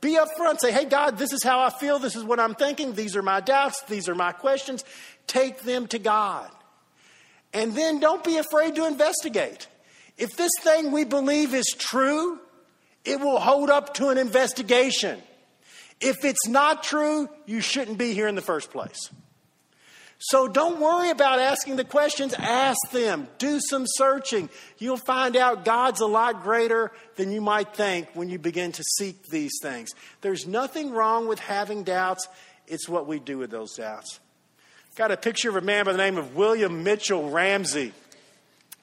Be 0.00 0.16
upfront. 0.16 0.58
Say, 0.58 0.72
hey, 0.72 0.86
God, 0.86 1.18
this 1.18 1.32
is 1.32 1.44
how 1.44 1.60
I 1.60 1.70
feel. 1.70 2.00
This 2.00 2.16
is 2.16 2.24
what 2.24 2.40
I'm 2.40 2.54
thinking. 2.54 2.94
These 2.94 3.14
are 3.14 3.22
my 3.22 3.40
doubts. 3.40 3.82
These 3.82 4.08
are 4.08 4.14
my 4.14 4.32
questions. 4.32 4.84
Take 5.28 5.62
them 5.62 5.86
to 5.88 6.00
God. 6.00 6.50
And 7.52 7.76
then 7.76 8.00
don't 8.00 8.24
be 8.24 8.38
afraid 8.38 8.74
to 8.74 8.86
investigate. 8.86 9.68
If 10.18 10.36
this 10.36 10.50
thing 10.62 10.90
we 10.90 11.04
believe 11.04 11.54
is 11.54 11.66
true, 11.78 12.40
it 13.04 13.20
will 13.20 13.38
hold 13.38 13.70
up 13.70 13.94
to 13.94 14.08
an 14.08 14.18
investigation. 14.18 15.22
If 16.00 16.24
it's 16.24 16.48
not 16.48 16.82
true, 16.82 17.28
you 17.46 17.60
shouldn't 17.60 17.98
be 17.98 18.14
here 18.14 18.26
in 18.26 18.34
the 18.34 18.42
first 18.42 18.72
place. 18.72 19.10
So 20.18 20.48
don't 20.48 20.80
worry 20.80 21.10
about 21.10 21.38
asking 21.38 21.76
the 21.76 21.84
questions, 21.84 22.34
ask 22.34 22.78
them. 22.92 23.28
Do 23.38 23.60
some 23.60 23.84
searching. 23.86 24.48
You'll 24.78 24.96
find 24.96 25.36
out 25.36 25.64
God's 25.64 26.00
a 26.00 26.06
lot 26.06 26.42
greater 26.42 26.92
than 27.16 27.30
you 27.30 27.40
might 27.40 27.74
think 27.74 28.08
when 28.14 28.28
you 28.28 28.38
begin 28.38 28.72
to 28.72 28.82
seek 28.96 29.28
these 29.28 29.52
things. 29.60 29.90
There's 30.20 30.46
nothing 30.46 30.92
wrong 30.92 31.28
with 31.28 31.40
having 31.40 31.82
doubts, 31.82 32.28
it's 32.66 32.88
what 32.88 33.06
we 33.06 33.18
do 33.18 33.38
with 33.38 33.50
those 33.50 33.74
doubts. 33.74 34.20
Got 34.96 35.10
a 35.10 35.16
picture 35.16 35.48
of 35.48 35.56
a 35.56 35.60
man 35.60 35.86
by 35.86 35.92
the 35.92 35.98
name 35.98 36.16
of 36.16 36.36
William 36.36 36.84
Mitchell 36.84 37.28
Ramsay. 37.28 37.92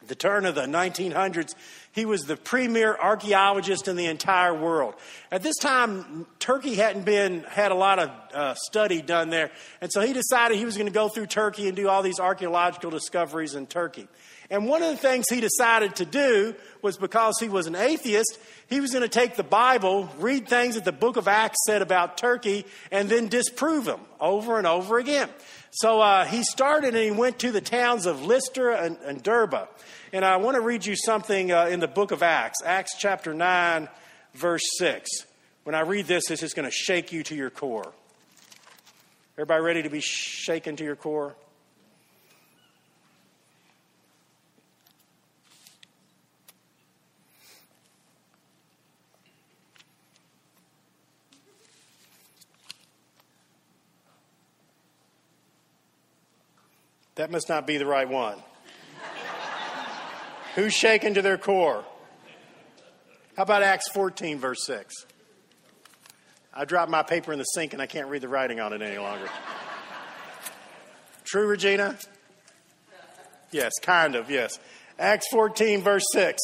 At 0.01 0.07
the 0.09 0.15
turn 0.15 0.45
of 0.45 0.55
the 0.55 0.63
1900s, 0.63 1.55
he 1.93 2.05
was 2.05 2.23
the 2.23 2.35
premier 2.35 2.95
archaeologist 2.95 3.88
in 3.88 3.95
the 3.95 4.07
entire 4.07 4.53
world. 4.53 4.95
At 5.31 5.43
this 5.43 5.55
time, 5.57 6.25
Turkey 6.39 6.75
hadn't 6.75 7.05
been 7.05 7.43
had 7.43 7.71
a 7.71 7.75
lot 7.75 8.00
of 8.00 8.20
uh, 8.33 8.55
study 8.55 9.01
done 9.01 9.29
there, 9.29 9.51
and 9.81 9.91
so 9.91 10.01
he 10.01 10.13
decided 10.13 10.57
he 10.57 10.65
was 10.65 10.75
going 10.75 10.88
to 10.88 10.93
go 10.93 11.09
through 11.09 11.27
Turkey 11.27 11.67
and 11.67 11.75
do 11.75 11.89
all 11.89 12.01
these 12.01 12.19
archaeological 12.19 12.91
discoveries 12.91 13.55
in 13.55 13.67
Turkey. 13.67 14.07
And 14.51 14.67
one 14.67 14.83
of 14.83 14.89
the 14.89 14.97
things 14.97 15.25
he 15.29 15.39
decided 15.39 15.95
to 15.95 16.05
do 16.05 16.53
was 16.81 16.97
because 16.97 17.35
he 17.39 17.47
was 17.47 17.67
an 17.67 17.75
atheist, 17.75 18.38
he 18.67 18.81
was 18.81 18.91
going 18.91 19.01
to 19.01 19.07
take 19.07 19.38
the 19.38 19.43
Bible, 19.43 20.09
read 20.19 20.50
things 20.50 20.75
that 20.75 20.83
the 20.83 20.91
book 20.91 21.15
of 21.15 21.29
Acts 21.29 21.57
said 21.65 21.81
about 21.81 22.17
Turkey, 22.17 22.65
and 22.91 23.07
then 23.07 23.29
disprove 23.29 23.85
them 23.85 24.01
over 24.19 24.57
and 24.57 24.67
over 24.67 24.97
again. 24.97 25.29
So 25.71 26.01
uh, 26.01 26.25
he 26.25 26.43
started 26.43 26.95
and 26.95 27.03
he 27.03 27.11
went 27.11 27.39
to 27.39 27.51
the 27.53 27.61
towns 27.61 28.05
of 28.05 28.25
Lystra 28.25 28.83
and, 28.83 28.98
and 29.05 29.24
Derbe. 29.24 29.70
And 30.11 30.25
I 30.25 30.35
want 30.35 30.55
to 30.55 30.61
read 30.61 30.85
you 30.85 30.98
something 30.98 31.53
uh, 31.53 31.67
in 31.67 31.79
the 31.79 31.87
book 31.87 32.11
of 32.11 32.22
Acts, 32.22 32.61
Acts 32.65 32.98
chapter 33.00 33.33
9, 33.33 33.87
verse 34.33 34.63
6. 34.77 35.09
When 35.63 35.75
I 35.75 35.81
read 35.81 36.07
this, 36.07 36.29
it's 36.29 36.41
just 36.41 36.57
going 36.57 36.67
to 36.67 36.75
shake 36.75 37.13
you 37.13 37.24
to 37.24 37.35
your 37.35 37.51
core. 37.51 37.94
Everybody 39.41 39.63
ready 39.63 39.81
to 39.81 39.89
be 39.89 40.01
shaken 40.01 40.75
to 40.75 40.83
your 40.83 40.95
core? 40.95 41.33
That 57.15 57.31
must 57.31 57.49
not 57.49 57.65
be 57.65 57.79
the 57.79 57.87
right 57.87 58.07
one. 58.07 58.37
Who's 60.53 60.71
shaken 60.71 61.15
to 61.15 61.23
their 61.23 61.39
core? 61.39 61.83
How 63.35 63.41
about 63.41 63.63
Acts 63.63 63.89
14, 63.89 64.37
verse 64.37 64.63
6? 64.67 65.07
I 66.53 66.66
dropped 66.66 66.92
my 66.92 67.03
paper 67.03 67.31
in 67.31 67.40
the 67.40 67.46
sink 67.46 67.74
and 67.74 67.81
I 67.81 67.85
can't 67.85 68.07
read 68.07 68.22
the 68.22 68.27
writing 68.27 68.59
on 68.59 68.74
it 68.74 68.81
any 68.81 68.98
longer. 68.98 69.29
True, 71.24 71.48
Regina? 71.48 71.98
Yes, 73.51 73.72
kind 73.81 74.16
of, 74.16 74.29
yes. 74.29 74.59
Acts 75.00 75.27
14, 75.31 75.81
verse 75.81 76.03
6. 76.14 76.42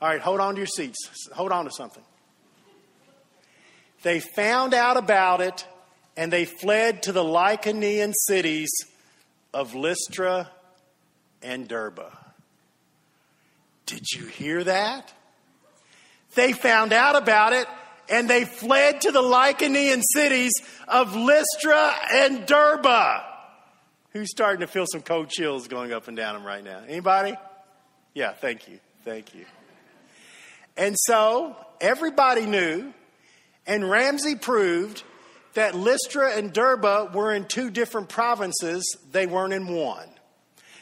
All 0.00 0.08
right, 0.08 0.20
hold 0.20 0.40
on 0.40 0.54
to 0.54 0.58
your 0.58 0.66
seats. 0.66 0.98
Hold 1.34 1.52
on 1.52 1.64
to 1.64 1.70
something. 1.70 2.02
They 4.02 4.20
found 4.20 4.74
out 4.74 4.96
about 4.96 5.40
it 5.40 5.66
and 6.16 6.32
they 6.32 6.44
fled 6.44 7.02
to 7.04 7.12
the 7.12 7.22
Lycaonian 7.22 8.12
cities 8.26 8.70
of 9.52 9.74
Lystra 9.74 10.50
and 11.42 11.68
Derbe. 11.68 12.00
Did 13.86 14.04
you 14.12 14.26
hear 14.26 14.64
that? 14.64 15.12
They 16.34 16.52
found 16.52 16.92
out 16.92 17.16
about 17.16 17.52
it 17.52 17.66
and 18.10 18.28
they 18.28 18.44
fled 18.44 19.02
to 19.02 19.12
the 19.12 19.22
Lycaonian 19.22 20.02
cities 20.12 20.52
of 20.86 21.14
Lystra 21.14 21.94
and 22.12 22.46
Derbe. 22.46 23.22
Who's 24.12 24.30
starting 24.30 24.60
to 24.60 24.66
feel 24.66 24.86
some 24.90 25.02
cold 25.02 25.28
chills 25.28 25.68
going 25.68 25.92
up 25.92 26.08
and 26.08 26.16
down 26.16 26.34
them 26.34 26.44
right 26.44 26.64
now? 26.64 26.82
Anybody? 26.86 27.34
Yeah, 28.14 28.32
thank 28.32 28.68
you. 28.68 28.80
Thank 29.04 29.34
you. 29.34 29.44
And 30.76 30.96
so 30.98 31.56
everybody 31.80 32.46
knew, 32.46 32.92
and 33.66 33.88
Ramsay 33.88 34.36
proved 34.36 35.02
that 35.54 35.74
Lystra 35.74 36.32
and 36.32 36.52
Derbe 36.52 37.14
were 37.14 37.32
in 37.32 37.44
two 37.46 37.70
different 37.70 38.08
provinces, 38.08 38.96
they 39.10 39.26
weren't 39.26 39.52
in 39.52 39.66
one. 39.66 40.08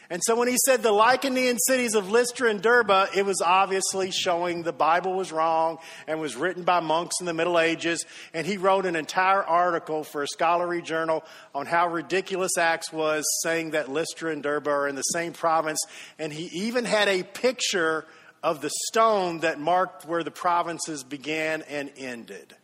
And 0.08 0.22
so 0.24 0.36
when 0.36 0.46
he 0.46 0.56
said 0.64 0.82
the 0.82 0.90
Lycaonian 0.90 1.56
cities 1.66 1.94
of 1.94 2.10
Lystra 2.10 2.48
and 2.48 2.62
Derbe, 2.62 3.08
it 3.14 3.24
was 3.24 3.42
obviously 3.44 4.12
showing 4.12 4.62
the 4.62 4.72
Bible 4.72 5.14
was 5.14 5.32
wrong 5.32 5.78
and 6.06 6.20
was 6.20 6.36
written 6.36 6.62
by 6.62 6.78
monks 6.78 7.16
in 7.18 7.26
the 7.26 7.34
Middle 7.34 7.58
Ages. 7.58 8.04
And 8.32 8.46
he 8.46 8.56
wrote 8.56 8.86
an 8.86 8.94
entire 8.94 9.42
article 9.42 10.04
for 10.04 10.22
a 10.22 10.28
scholarly 10.28 10.80
journal 10.80 11.24
on 11.54 11.66
how 11.66 11.88
ridiculous 11.88 12.56
Acts 12.56 12.92
was, 12.92 13.24
saying 13.42 13.70
that 13.70 13.90
Lystra 13.90 14.30
and 14.30 14.42
Derbe 14.42 14.68
are 14.68 14.86
in 14.86 14.94
the 14.94 15.02
same 15.02 15.32
province. 15.32 15.80
And 16.18 16.32
he 16.32 16.44
even 16.66 16.84
had 16.84 17.08
a 17.08 17.24
picture 17.24 18.06
of 18.44 18.60
the 18.60 18.70
stone 18.86 19.40
that 19.40 19.58
marked 19.58 20.04
where 20.04 20.22
the 20.22 20.30
provinces 20.30 21.02
began 21.02 21.62
and 21.62 21.90
ended. 21.96 22.54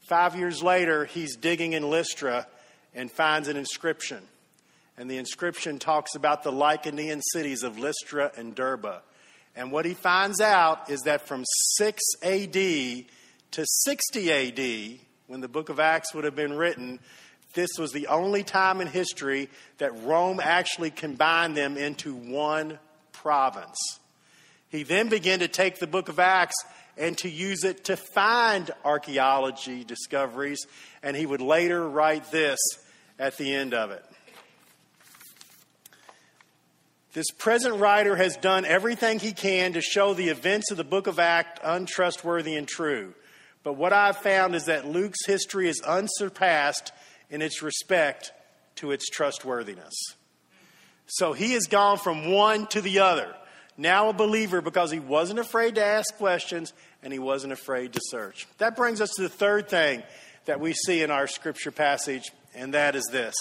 Five 0.00 0.34
years 0.34 0.62
later, 0.62 1.04
he's 1.04 1.36
digging 1.36 1.74
in 1.74 1.90
Lystra 1.90 2.46
and 2.94 3.10
finds 3.10 3.48
an 3.48 3.58
inscription 3.58 4.22
and 4.96 5.10
the 5.10 5.18
inscription 5.18 5.78
talks 5.78 6.14
about 6.14 6.42
the 6.42 6.52
Lycaonian 6.52 7.20
cities 7.32 7.62
of 7.62 7.78
Lystra 7.78 8.30
and 8.36 8.54
Derbe. 8.54 9.02
And 9.54 9.70
what 9.70 9.84
he 9.84 9.94
finds 9.94 10.40
out 10.40 10.90
is 10.90 11.02
that 11.02 11.26
from 11.26 11.44
6 11.76 12.00
AD 12.22 12.52
to 12.52 13.66
60 13.66 14.32
AD, 14.32 15.00
when 15.26 15.40
the 15.40 15.48
book 15.48 15.68
of 15.68 15.80
Acts 15.80 16.14
would 16.14 16.24
have 16.24 16.36
been 16.36 16.54
written, 16.54 16.98
this 17.54 17.70
was 17.78 17.92
the 17.92 18.06
only 18.06 18.42
time 18.42 18.80
in 18.80 18.86
history 18.86 19.50
that 19.78 19.92
Rome 20.04 20.40
actually 20.42 20.90
combined 20.90 21.56
them 21.56 21.76
into 21.76 22.14
one 22.14 22.78
province. 23.12 23.78
He 24.68 24.84
then 24.84 25.08
began 25.08 25.40
to 25.40 25.48
take 25.48 25.78
the 25.78 25.86
book 25.86 26.08
of 26.08 26.18
Acts 26.18 26.56
and 26.96 27.16
to 27.18 27.28
use 27.28 27.64
it 27.64 27.84
to 27.84 27.96
find 27.96 28.70
archaeology 28.84 29.84
discoveries, 29.84 30.66
and 31.02 31.16
he 31.16 31.26
would 31.26 31.40
later 31.42 31.86
write 31.86 32.30
this 32.30 32.58
at 33.18 33.36
the 33.36 33.54
end 33.54 33.74
of 33.74 33.90
it. 33.90 34.04
This 37.12 37.30
present 37.30 37.76
writer 37.76 38.16
has 38.16 38.36
done 38.36 38.64
everything 38.64 39.18
he 39.18 39.32
can 39.32 39.74
to 39.74 39.82
show 39.82 40.14
the 40.14 40.30
events 40.30 40.70
of 40.70 40.78
the 40.78 40.84
book 40.84 41.06
of 41.06 41.18
Acts 41.18 41.60
untrustworthy 41.62 42.56
and 42.56 42.66
true. 42.66 43.12
But 43.62 43.74
what 43.74 43.92
I've 43.92 44.16
found 44.16 44.54
is 44.54 44.64
that 44.64 44.88
Luke's 44.88 45.26
history 45.26 45.68
is 45.68 45.80
unsurpassed 45.82 46.90
in 47.28 47.42
its 47.42 47.62
respect 47.62 48.32
to 48.76 48.92
its 48.92 49.08
trustworthiness. 49.10 49.92
So 51.06 51.34
he 51.34 51.52
has 51.52 51.66
gone 51.66 51.98
from 51.98 52.32
one 52.32 52.66
to 52.68 52.80
the 52.80 53.00
other. 53.00 53.34
now 53.76 54.08
a 54.08 54.12
believer 54.12 54.60
because 54.60 54.90
he 54.90 55.00
wasn't 55.00 55.38
afraid 55.38 55.74
to 55.74 55.84
ask 55.84 56.16
questions 56.16 56.72
and 57.02 57.12
he 57.12 57.18
wasn't 57.18 57.52
afraid 57.52 57.92
to 57.92 58.00
search. 58.04 58.46
That 58.58 58.76
brings 58.76 59.00
us 59.00 59.10
to 59.16 59.22
the 59.22 59.28
third 59.28 59.68
thing 59.68 60.02
that 60.46 60.60
we 60.60 60.72
see 60.72 61.02
in 61.02 61.10
our 61.10 61.26
scripture 61.26 61.70
passage, 61.70 62.32
and 62.54 62.74
that 62.74 62.96
is 62.96 63.08
this 63.12 63.34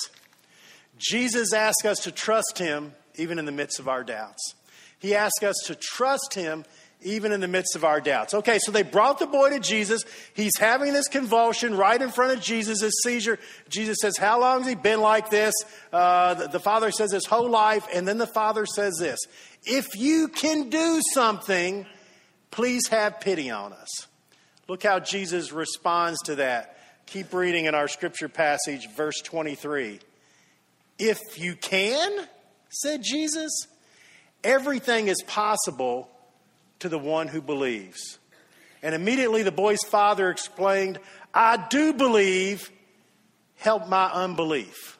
Jesus 0.98 1.54
asks 1.54 1.86
us 1.86 2.00
to 2.04 2.12
trust 2.12 2.58
him 2.58 2.94
even 3.16 3.40
in 3.40 3.46
the 3.46 3.52
midst 3.52 3.80
of 3.80 3.88
our 3.88 4.04
doubts. 4.04 4.56
He 5.00 5.16
asks 5.16 5.44
us 5.44 5.56
to 5.66 5.76
trust 5.76 6.34
him 6.34 6.64
even 7.04 7.32
in 7.32 7.40
the 7.40 7.48
midst 7.48 7.76
of 7.76 7.84
our 7.84 8.00
doubts. 8.00 8.34
Okay, 8.34 8.60
so 8.60 8.72
they 8.72 8.84
brought 8.84 9.20
the 9.20 9.26
boy 9.26 9.50
to 9.50 9.60
Jesus. 9.60 10.04
He's 10.36 10.58
having 10.58 10.94
this 10.94 11.08
convulsion 11.08 11.76
right 11.76 12.00
in 12.00 12.12
front 12.12 12.38
of 12.38 12.44
Jesus, 12.44 12.82
this 12.82 12.94
seizure. 13.04 13.40
Jesus 13.70 13.98
says, 14.02 14.18
How 14.18 14.40
long 14.40 14.60
has 14.60 14.68
he 14.68 14.76
been 14.76 15.02
like 15.02 15.30
this? 15.30 15.56
Uh, 15.92 16.36
the, 16.36 16.48
the 16.48 16.60
father 16.60 16.92
says 16.92 17.12
his 17.12 17.26
whole 17.26 17.50
life. 17.50 17.88
And 17.94 18.08
then 18.08 18.18
the 18.18 18.28
father 18.28 18.66
says 18.66 18.96
this 19.00 19.20
If 19.64 19.96
you 19.96 20.28
can 20.28 20.70
do 20.70 21.02
something, 21.14 21.86
please 22.52 22.88
have 22.90 23.20
pity 23.20 23.50
on 23.50 23.74
us. 23.74 24.08
Look 24.68 24.84
how 24.84 25.00
Jesus 25.00 25.52
responds 25.52 26.22
to 26.24 26.36
that. 26.36 26.78
Keep 27.08 27.34
reading 27.34 27.66
in 27.66 27.76
our 27.76 27.88
scripture 27.88 28.30
passage, 28.30 28.88
verse 28.96 29.20
23. 29.22 30.00
If 30.98 31.20
you 31.38 31.56
can, 31.56 32.28
said 32.72 33.04
Jesus, 33.04 33.52
everything 34.44 35.08
is 35.08 35.22
possible 35.24 36.10
to 36.80 36.90
the 36.90 36.98
one 36.98 37.28
who 37.28 37.42
believes. 37.42 38.18
And 38.82 38.96
immediately 38.96 39.44
the 39.44 39.52
boy's 39.52 39.84
father 39.84 40.30
explained, 40.30 41.00
I 41.34 41.58
do 41.70 41.94
believe, 41.94 42.72
help 43.58 43.88
my 43.88 44.10
unbelief. 44.12 44.98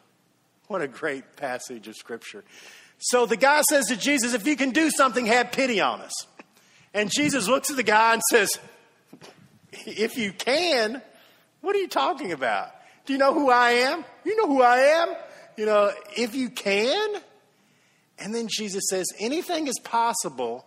What 0.68 0.82
a 0.82 0.88
great 0.88 1.36
passage 1.36 1.88
of 1.88 1.96
scripture. 1.96 2.44
So 3.00 3.26
the 3.26 3.38
guy 3.38 3.62
says 3.62 3.88
to 3.88 3.98
Jesus, 3.98 4.34
If 4.34 4.46
you 4.46 4.56
can 4.56 4.70
do 4.70 4.92
something, 4.92 5.26
have 5.26 5.52
pity 5.52 5.82
on 5.82 6.02
us. 6.02 6.14
And 6.94 7.10
Jesus 7.10 7.48
looks 7.48 7.72
at 7.72 7.76
the 7.76 7.84
guy 7.84 8.14
and 8.14 8.22
says, 8.30 8.50
If 9.74 10.18
you 10.18 10.32
can, 10.32 11.02
what 11.62 11.76
are 11.76 11.80
you 11.80 11.88
talking 11.88 12.32
about? 12.32 12.70
Do 13.06 13.14
you 13.14 13.20
know 13.20 13.34
who 13.34 13.50
I 13.50 13.72
am? 13.72 14.06
You 14.24 14.36
know 14.36 14.48
who 14.48 14.62
I 14.62 14.78
am? 14.78 15.16
You 15.58 15.66
know, 15.66 15.92
if 16.16 16.36
you 16.36 16.50
can. 16.50 17.22
And 18.22 18.34
then 18.34 18.48
Jesus 18.48 18.84
says, 18.90 19.08
Anything 19.20 19.68
is 19.68 19.80
possible 19.80 20.66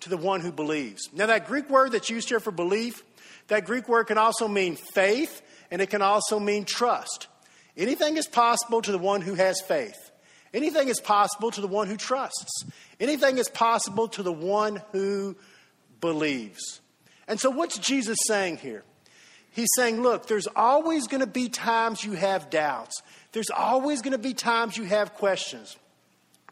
to 0.00 0.10
the 0.10 0.16
one 0.16 0.40
who 0.40 0.52
believes. 0.52 1.08
Now, 1.12 1.26
that 1.26 1.46
Greek 1.46 1.70
word 1.70 1.92
that's 1.92 2.10
used 2.10 2.28
here 2.28 2.40
for 2.40 2.50
belief, 2.50 3.02
that 3.48 3.64
Greek 3.64 3.88
word 3.88 4.04
can 4.04 4.18
also 4.18 4.46
mean 4.46 4.76
faith 4.76 5.42
and 5.70 5.80
it 5.80 5.90
can 5.90 6.02
also 6.02 6.38
mean 6.38 6.64
trust. 6.64 7.28
Anything 7.76 8.16
is 8.16 8.26
possible 8.26 8.82
to 8.82 8.92
the 8.92 8.98
one 8.98 9.22
who 9.22 9.34
has 9.34 9.60
faith. 9.62 10.10
Anything 10.54 10.88
is 10.88 11.00
possible 11.00 11.50
to 11.50 11.60
the 11.60 11.66
one 11.66 11.88
who 11.88 11.96
trusts. 11.96 12.64
Anything 13.00 13.38
is 13.38 13.48
possible 13.48 14.08
to 14.08 14.22
the 14.22 14.32
one 14.32 14.82
who 14.92 15.36
believes. 16.00 16.80
And 17.28 17.40
so, 17.40 17.50
what's 17.50 17.78
Jesus 17.78 18.18
saying 18.26 18.58
here? 18.58 18.84
He's 19.50 19.68
saying, 19.74 20.02
look, 20.02 20.26
there's 20.26 20.46
always 20.54 21.06
going 21.06 21.22
to 21.22 21.26
be 21.26 21.48
times 21.48 22.04
you 22.04 22.12
have 22.12 22.50
doubts. 22.50 23.02
There's 23.32 23.50
always 23.50 24.02
going 24.02 24.12
to 24.12 24.18
be 24.18 24.34
times 24.34 24.76
you 24.76 24.84
have 24.84 25.14
questions. 25.14 25.76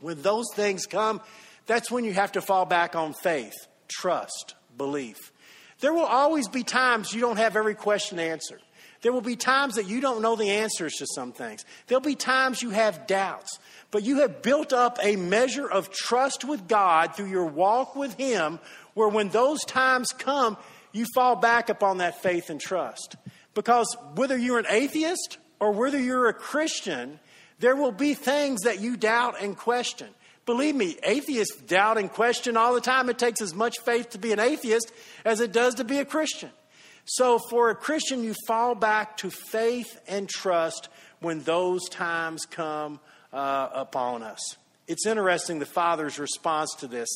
When 0.00 0.20
those 0.22 0.46
things 0.54 0.86
come, 0.86 1.20
that's 1.66 1.90
when 1.90 2.04
you 2.04 2.12
have 2.12 2.32
to 2.32 2.40
fall 2.40 2.66
back 2.66 2.94
on 2.94 3.14
faith, 3.14 3.54
trust, 3.88 4.54
belief. 4.76 5.32
There 5.80 5.92
will 5.92 6.04
always 6.04 6.48
be 6.48 6.62
times 6.62 7.12
you 7.12 7.20
don't 7.20 7.36
have 7.36 7.56
every 7.56 7.74
question 7.74 8.18
answered. 8.18 8.60
There 9.02 9.12
will 9.12 9.20
be 9.20 9.36
times 9.36 9.74
that 9.74 9.86
you 9.86 10.00
don't 10.00 10.22
know 10.22 10.34
the 10.34 10.50
answers 10.50 10.94
to 10.94 11.06
some 11.14 11.32
things. 11.32 11.64
There'll 11.86 12.00
be 12.00 12.14
times 12.14 12.62
you 12.62 12.70
have 12.70 13.06
doubts, 13.06 13.58
but 13.90 14.02
you 14.02 14.20
have 14.20 14.40
built 14.40 14.72
up 14.72 14.98
a 15.02 15.16
measure 15.16 15.70
of 15.70 15.90
trust 15.90 16.44
with 16.44 16.66
God 16.68 17.14
through 17.14 17.28
your 17.28 17.44
walk 17.44 17.96
with 17.96 18.14
Him, 18.14 18.58
where 18.94 19.08
when 19.08 19.28
those 19.28 19.62
times 19.64 20.08
come, 20.16 20.56
you 20.92 21.04
fall 21.14 21.36
back 21.36 21.68
upon 21.68 21.98
that 21.98 22.22
faith 22.22 22.48
and 22.48 22.58
trust. 22.58 23.16
Because 23.52 23.94
whether 24.14 24.38
you're 24.38 24.58
an 24.58 24.66
atheist 24.70 25.36
or 25.60 25.72
whether 25.72 25.98
you're 25.98 26.28
a 26.28 26.34
Christian, 26.34 27.20
there 27.64 27.74
will 27.74 27.92
be 27.92 28.12
things 28.12 28.60
that 28.64 28.82
you 28.82 28.94
doubt 28.94 29.36
and 29.40 29.56
question. 29.56 30.08
Believe 30.44 30.74
me, 30.74 30.98
atheists 31.02 31.56
doubt 31.62 31.96
and 31.96 32.12
question 32.12 32.58
all 32.58 32.74
the 32.74 32.80
time. 32.82 33.08
It 33.08 33.18
takes 33.18 33.40
as 33.40 33.54
much 33.54 33.78
faith 33.86 34.10
to 34.10 34.18
be 34.18 34.32
an 34.32 34.38
atheist 34.38 34.92
as 35.24 35.40
it 35.40 35.50
does 35.50 35.76
to 35.76 35.84
be 35.84 35.96
a 35.96 36.04
Christian. 36.04 36.50
So, 37.06 37.38
for 37.38 37.70
a 37.70 37.74
Christian, 37.74 38.22
you 38.22 38.34
fall 38.46 38.74
back 38.74 39.16
to 39.16 39.30
faith 39.30 39.98
and 40.06 40.28
trust 40.28 40.90
when 41.20 41.40
those 41.44 41.88
times 41.88 42.44
come 42.44 43.00
uh, 43.32 43.70
upon 43.72 44.22
us. 44.22 44.58
It's 44.86 45.06
interesting 45.06 45.58
the 45.58 45.64
Father's 45.64 46.18
response 46.18 46.74
to 46.80 46.86
this. 46.86 47.08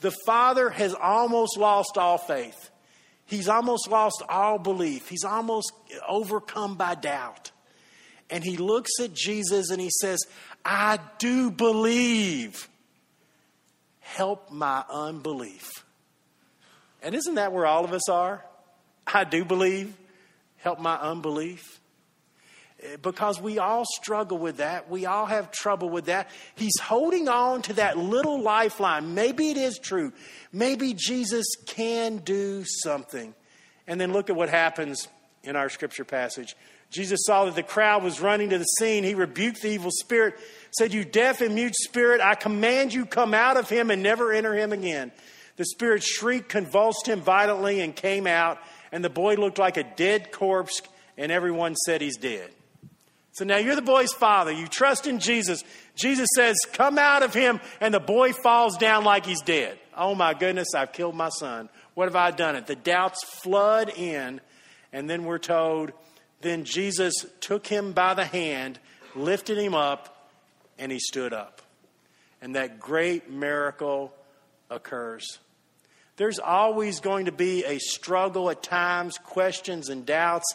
The 0.00 0.14
Father 0.24 0.70
has 0.70 0.94
almost 0.94 1.58
lost 1.58 1.98
all 1.98 2.18
faith, 2.18 2.70
he's 3.26 3.48
almost 3.48 3.90
lost 3.90 4.22
all 4.28 4.60
belief, 4.60 5.08
he's 5.08 5.24
almost 5.24 5.72
overcome 6.08 6.76
by 6.76 6.94
doubt. 6.94 7.50
And 8.30 8.44
he 8.44 8.56
looks 8.56 9.00
at 9.00 9.14
Jesus 9.14 9.70
and 9.70 9.80
he 9.80 9.90
says, 10.00 10.18
I 10.64 10.98
do 11.18 11.50
believe. 11.50 12.68
Help 14.00 14.50
my 14.50 14.84
unbelief. 14.90 15.84
And 17.02 17.14
isn't 17.14 17.36
that 17.36 17.52
where 17.52 17.66
all 17.66 17.84
of 17.84 17.92
us 17.92 18.08
are? 18.08 18.44
I 19.06 19.24
do 19.24 19.44
believe. 19.44 19.94
Help 20.56 20.80
my 20.80 20.96
unbelief. 20.96 21.80
Eh, 22.82 22.96
because 23.00 23.40
we 23.40 23.58
all 23.58 23.84
struggle 23.84 24.38
with 24.38 24.58
that. 24.58 24.90
We 24.90 25.06
all 25.06 25.26
have 25.26 25.50
trouble 25.50 25.88
with 25.88 26.06
that. 26.06 26.28
He's 26.54 26.78
holding 26.80 27.28
on 27.28 27.62
to 27.62 27.74
that 27.74 27.96
little 27.96 28.40
lifeline. 28.42 29.14
Maybe 29.14 29.50
it 29.50 29.56
is 29.56 29.78
true. 29.78 30.12
Maybe 30.52 30.94
Jesus 30.94 31.46
can 31.66 32.18
do 32.18 32.64
something. 32.64 33.34
And 33.86 34.00
then 34.00 34.12
look 34.12 34.30
at 34.30 34.36
what 34.36 34.48
happens 34.48 35.08
in 35.42 35.56
our 35.56 35.68
scripture 35.68 36.04
passage. 36.04 36.56
Jesus 36.90 37.20
saw 37.24 37.44
that 37.44 37.54
the 37.54 37.62
crowd 37.62 38.02
was 38.02 38.20
running 38.20 38.50
to 38.50 38.58
the 38.58 38.64
scene. 38.64 39.04
He 39.04 39.14
rebuked 39.14 39.62
the 39.62 39.68
evil 39.68 39.90
spirit, 39.90 40.34
said, 40.70 40.94
You 40.94 41.04
deaf 41.04 41.40
and 41.40 41.54
mute 41.54 41.74
spirit, 41.76 42.20
I 42.20 42.34
command 42.34 42.94
you, 42.94 43.04
come 43.04 43.34
out 43.34 43.56
of 43.56 43.68
him 43.68 43.90
and 43.90 44.02
never 44.02 44.32
enter 44.32 44.54
him 44.54 44.72
again. 44.72 45.12
The 45.56 45.66
spirit 45.66 46.02
shrieked, 46.02 46.48
convulsed 46.48 47.06
him 47.06 47.20
violently, 47.20 47.80
and 47.80 47.94
came 47.94 48.26
out. 48.26 48.58
And 48.90 49.04
the 49.04 49.10
boy 49.10 49.34
looked 49.34 49.58
like 49.58 49.76
a 49.76 49.84
dead 49.84 50.32
corpse, 50.32 50.80
and 51.18 51.30
everyone 51.30 51.74
said 51.74 52.00
he's 52.00 52.16
dead. 52.16 52.50
So 53.32 53.44
now 53.44 53.58
you're 53.58 53.76
the 53.76 53.82
boy's 53.82 54.12
father. 54.12 54.50
You 54.50 54.66
trust 54.66 55.06
in 55.06 55.20
Jesus. 55.20 55.62
Jesus 55.94 56.28
says, 56.34 56.56
Come 56.72 56.96
out 56.96 57.22
of 57.22 57.34
him, 57.34 57.60
and 57.80 57.92
the 57.92 58.00
boy 58.00 58.32
falls 58.32 58.78
down 58.78 59.04
like 59.04 59.26
he's 59.26 59.42
dead. 59.42 59.78
Oh 59.96 60.14
my 60.14 60.32
goodness, 60.32 60.74
I've 60.74 60.92
killed 60.92 61.14
my 61.14 61.28
son. 61.28 61.68
What 61.94 62.06
have 62.06 62.16
I 62.16 62.30
done? 62.30 62.56
It. 62.56 62.66
The 62.66 62.76
doubts 62.76 63.22
flood 63.42 63.90
in, 63.90 64.40
and 64.92 65.10
then 65.10 65.24
we're 65.24 65.38
told, 65.38 65.92
then 66.40 66.64
Jesus 66.64 67.26
took 67.40 67.66
him 67.66 67.92
by 67.92 68.14
the 68.14 68.24
hand, 68.24 68.78
lifted 69.14 69.58
him 69.58 69.74
up, 69.74 70.30
and 70.78 70.92
he 70.92 70.98
stood 70.98 71.32
up. 71.32 71.62
And 72.40 72.54
that 72.54 72.78
great 72.78 73.30
miracle 73.30 74.14
occurs. 74.70 75.38
There's 76.16 76.38
always 76.38 77.00
going 77.00 77.26
to 77.26 77.32
be 77.32 77.64
a 77.64 77.78
struggle 77.78 78.50
at 78.50 78.62
times, 78.62 79.18
questions 79.18 79.88
and 79.88 80.04
doubts, 80.04 80.46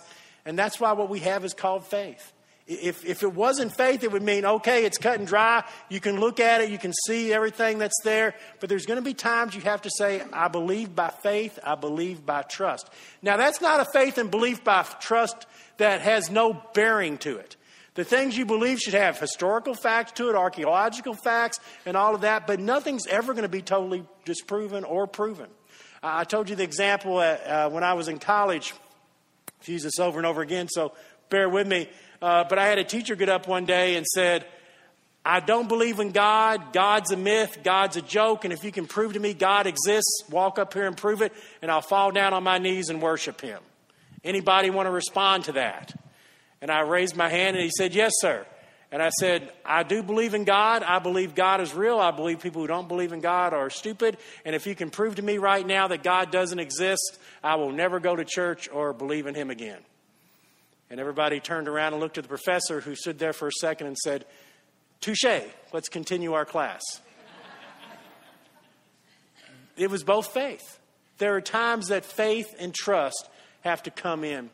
and 0.46 0.60
that's 0.60 0.80
why 0.80 0.91
what 0.93 1.10
we 1.10 1.19
have 1.19 1.46
is 1.46 1.54
called 1.54 1.86
faith. 1.86 2.34
If, 2.65 3.04
if 3.04 3.23
it 3.23 3.34
wasn't 3.34 3.76
faith, 3.76 4.04
it 4.06 4.12
would 4.12 4.23
mean, 4.23 4.45
okay, 4.45 4.86
it's 4.86 4.97
cut 4.97 5.19
and 5.19 5.28
dry. 5.28 5.65
You 5.89 5.99
can 5.99 6.19
look 6.19 6.39
at 6.39 6.62
it, 6.62 6.69
you 6.69 6.78
can 6.78 6.93
see 7.08 7.34
everything 7.34 7.78
that's 7.78 7.99
there. 8.06 8.36
But 8.62 8.69
there's 8.69 8.86
going 8.86 8.99
to 8.99 9.04
be 9.04 9.13
times 9.13 9.54
you 9.54 9.62
have 9.62 9.82
to 9.82 9.89
say, 9.89 10.21
I 10.32 10.47
believe 10.47 10.95
by 10.95 11.10
faith, 11.10 11.60
I 11.62 11.76
believe 11.76 12.26
by 12.26 12.43
trust. 12.43 12.89
Now, 13.21 13.36
that's 13.36 13.60
not 13.60 13.82
a 13.82 13.86
faith 13.91 14.17
and 14.17 14.32
belief 14.32 14.63
by 14.63 14.84
trust 15.02 15.45
that 15.78 16.02
has 16.02 16.32
no 16.32 16.54
bearing 16.73 17.17
to 17.19 17.38
it. 17.38 17.58
The 17.95 18.06
things 18.06 18.36
you 18.36 18.45
believe 18.45 18.80
should 18.80 18.95
have 18.95 19.19
historical 19.19 19.76
facts 19.76 20.13
to 20.13 20.30
it, 20.30 20.36
archaeological 20.36 21.13
facts, 21.13 21.60
and 21.86 21.95
all 21.95 22.15
of 22.15 22.21
that, 22.21 22.47
but 22.47 22.60
nothing's 22.60 23.06
ever 23.08 23.34
going 23.34 23.43
to 23.43 23.49
be 23.49 23.62
totally 23.62 24.04
disproven 24.26 24.84
or 24.84 25.06
proven. 25.06 25.47
I 26.02 26.23
told 26.23 26.49
you 26.49 26.56
the 26.56 26.63
example 26.63 27.17
uh, 27.17 27.69
when 27.69 27.84
I 27.84 27.93
was 27.93 28.08
in 28.08 28.19
college. 28.19 28.73
I've 29.62 29.67
used 29.67 29.86
this 29.86 29.99
over 29.99 30.17
and 30.17 30.26
over 30.26 30.41
again, 30.41 30.69
so 30.69 30.93
bear 31.30 31.47
with 31.47 31.67
me. 31.67 31.88
Uh, 32.23 32.45
but 32.47 32.57
I 32.57 32.67
had 32.67 32.77
a 32.77 32.86
teacher 32.86 33.17
get 33.17 33.27
up 33.27 33.49
one 33.49 33.65
day 33.65 33.97
and 33.97 34.07
said, 34.07 34.45
I 35.25 35.41
don't 35.41 35.67
believe 35.67 35.99
in 35.99 36.13
God. 36.13 36.71
God's 36.71 37.12
a 37.12 37.17
myth. 37.17 37.59
God's 37.65 37.97
a 37.97 38.01
joke. 38.01 38.45
And 38.45 38.53
if 38.53 38.63
you 38.63 38.71
can 38.71 38.88
prove 38.88 39.13
to 39.13 39.19
me 39.19 39.33
God 39.33 39.67
exists, 39.67 40.23
walk 40.29 40.57
up 40.57 40.73
here 40.73 40.88
and 40.88 40.95
prove 40.95 41.21
it, 41.21 41.33
and 41.62 41.69
I'll 41.69 41.81
fall 41.81 42.12
down 42.12 42.33
on 42.33 42.41
my 42.41 42.59
knees 42.59 42.89
and 42.89 43.01
worship 43.01 43.41
Him. 43.41 43.59
Anybody 44.23 44.69
want 44.69 44.88
to 44.88 44.91
respond 44.91 45.43
to 45.45 45.51
that? 45.53 45.93
And 46.62 46.71
I 46.71 46.79
raised 46.83 47.17
my 47.17 47.27
hand 47.27 47.57
and 47.57 47.63
he 47.65 47.71
said, 47.77 47.93
Yes, 47.93 48.13
sir. 48.19 48.45
And 48.89 49.01
I 49.01 49.09
said, 49.09 49.51
I 49.65 49.83
do 49.83 50.01
believe 50.01 50.33
in 50.33 50.45
God. 50.45 50.81
I 50.81 50.99
believe 50.99 51.36
God 51.36 51.59
is 51.59 51.73
real. 51.73 51.99
I 51.99 52.12
believe 52.12 52.39
people 52.39 52.62
who 52.62 52.67
don't 52.67 52.88
believe 52.88 53.12
in 53.12 53.19
God 53.19 53.53
are 53.53 53.69
stupid. 53.69 54.15
And 54.45 54.55
if 54.55 54.65
you 54.65 54.75
can 54.75 54.91
prove 54.91 55.15
to 55.15 55.21
me 55.21 55.39
right 55.39 55.67
now 55.67 55.89
that 55.89 56.03
God 56.03 56.31
doesn't 56.31 56.59
exist, 56.59 57.19
I 57.43 57.55
will 57.55 57.73
never 57.73 57.99
go 57.99 58.15
to 58.15 58.23
church 58.23 58.69
or 58.71 58.93
believe 58.93 59.27
in 59.27 59.36
Him 59.36 59.49
again. 59.49 59.79
And 60.93 60.99
everybody 60.99 61.39
turned 61.39 61.67
around 61.67 61.93
and 61.93 62.01
looked 62.03 62.19
at 62.19 62.23
the 62.23 62.27
professor 62.27 62.79
who 62.79 62.93
stood 62.93 63.17
there 63.17 63.34
for 63.34 63.47
a 63.47 63.51
second 63.51 63.88
and 63.88 63.97
said, 63.97 64.25
Touche, 65.01 65.41
let's 65.71 65.89
continue 65.89 66.34
our 66.34 66.45
class. 66.45 66.84
it 69.75 69.89
was 69.89 70.03
both 70.03 70.27
faith. 70.27 70.79
There 71.17 71.36
are 71.36 71.41
times 71.41 71.88
that 71.88 72.06
faith 72.06 72.53
and 72.60 72.75
trust 72.75 73.27
have 73.62 73.82
to 73.82 73.89
come 73.89 74.23
in. 74.23 74.51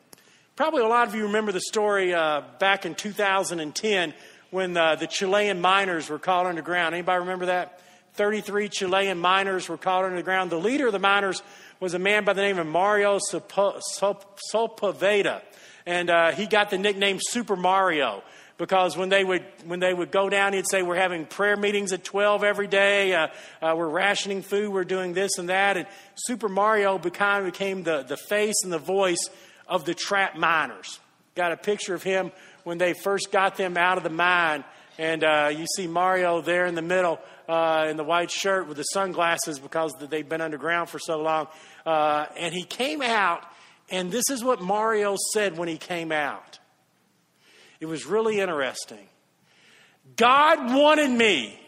Probably 0.55 0.81
a 0.81 0.87
lot 0.87 1.09
of 1.09 1.13
you 1.13 1.23
remember 1.23 1.51
the 1.51 1.59
story 1.59 2.13
uh, 2.13 2.43
back 2.57 2.85
in 2.85 2.95
2010 2.95 4.13
when 4.49 4.77
uh, 4.77 4.95
the 4.95 5.07
Chilean 5.07 5.59
miners 5.59 6.07
were 6.07 6.19
caught 6.19 6.45
underground. 6.45 6.95
Anybody 6.95 7.19
remember 7.19 7.47
that? 7.47 7.81
33 8.13 8.69
Chilean 8.69 9.17
miners 9.17 9.67
were 9.67 9.77
caught 9.77 10.05
underground. 10.05 10.51
The 10.51 10.57
leader 10.57 10.87
of 10.87 10.93
the 10.93 10.99
miners 10.99 11.43
was 11.81 11.95
a 11.95 11.99
man 11.99 12.23
by 12.23 12.31
the 12.31 12.41
name 12.41 12.59
of 12.59 12.67
Mario 12.67 13.19
Sepulveda, 13.29 15.41
and 15.89 16.11
uh, 16.11 16.31
he 16.33 16.45
got 16.45 16.69
the 16.69 16.77
nickname 16.77 17.17
Super 17.19 17.55
Mario 17.55 18.21
because 18.59 18.95
when 18.95 19.09
they 19.09 19.23
would 19.23 19.43
when 19.65 19.79
they 19.79 19.91
would 19.91 20.11
go 20.11 20.29
down, 20.29 20.53
he'd 20.53 20.69
say, 20.69 20.83
"We're 20.83 20.97
having 20.97 21.25
prayer 21.25 21.57
meetings 21.57 21.93
at 21.93 22.03
12 22.03 22.43
every 22.43 22.67
day. 22.67 23.15
Uh, 23.15 23.27
uh, 23.59 23.73
we're 23.75 23.89
rationing 23.89 24.43
food. 24.43 24.71
We're 24.71 24.83
doing 24.83 25.13
this 25.13 25.39
and 25.39 25.49
that." 25.49 25.77
And 25.77 25.87
Super 26.13 26.47
Mario 26.47 26.99
became 26.99 27.45
became 27.45 27.81
the 27.81 28.03
the 28.03 28.17
face 28.17 28.63
and 28.63 28.71
the 28.71 28.77
voice 28.77 29.31
of 29.67 29.85
the 29.85 29.95
trap 29.95 30.37
miners. 30.37 30.99
Got 31.33 31.53
a 31.53 31.57
picture 31.57 31.95
of 31.95 32.03
him 32.03 32.31
when 32.65 32.77
they 32.77 32.93
first 32.93 33.31
got 33.31 33.57
them 33.57 33.75
out 33.75 33.97
of 33.97 34.03
the 34.03 34.11
mine. 34.11 34.63
And 34.99 35.23
uh, 35.23 35.49
you 35.51 35.65
see 35.75 35.87
Mario 35.87 36.41
there 36.41 36.67
in 36.67 36.75
the 36.75 36.83
middle 36.83 37.19
uh, 37.47 37.87
in 37.89 37.97
the 37.97 38.03
white 38.03 38.29
shirt 38.29 38.67
with 38.67 38.77
the 38.77 38.83
sunglasses 38.83 39.57
because 39.57 39.91
they've 40.09 40.29
been 40.29 40.41
underground 40.41 40.89
for 40.89 40.99
so 40.99 41.19
long. 41.19 41.47
Uh, 41.83 42.27
and 42.37 42.53
he 42.53 42.63
came 42.63 43.01
out, 43.01 43.43
and 43.91 44.11
this 44.11 44.29
is 44.29 44.43
what 44.43 44.61
Mario 44.61 45.15
said 45.33 45.57
when 45.57 45.67
he 45.67 45.77
came 45.77 46.11
out. 46.11 46.59
It 47.79 47.85
was 47.85 48.05
really 48.05 48.39
interesting. 48.39 49.07
God 50.15 50.73
wanted 50.73 51.11
me, 51.11 51.59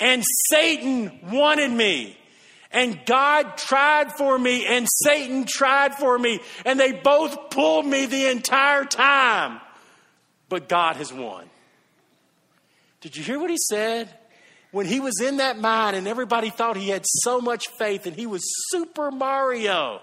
and 0.00 0.24
Satan 0.50 1.18
wanted 1.30 1.70
me. 1.70 2.18
And 2.74 2.98
God 3.04 3.58
tried 3.58 4.12
for 4.12 4.38
me, 4.38 4.64
and 4.66 4.88
Satan 5.04 5.44
tried 5.44 5.94
for 5.94 6.18
me, 6.18 6.40
and 6.64 6.80
they 6.80 6.92
both 6.92 7.50
pulled 7.50 7.84
me 7.84 8.06
the 8.06 8.30
entire 8.30 8.86
time. 8.86 9.60
But 10.48 10.70
God 10.70 10.96
has 10.96 11.12
won. 11.12 11.50
Did 13.02 13.14
you 13.14 13.22
hear 13.22 13.38
what 13.38 13.50
he 13.50 13.58
said? 13.58 14.08
When 14.70 14.86
he 14.86 15.00
was 15.00 15.20
in 15.20 15.36
that 15.36 15.58
mine, 15.58 15.94
and 15.94 16.08
everybody 16.08 16.48
thought 16.48 16.78
he 16.78 16.88
had 16.88 17.04
so 17.04 17.42
much 17.42 17.68
faith, 17.68 18.06
and 18.06 18.16
he 18.16 18.24
was 18.24 18.42
Super 18.70 19.10
Mario. 19.10 20.00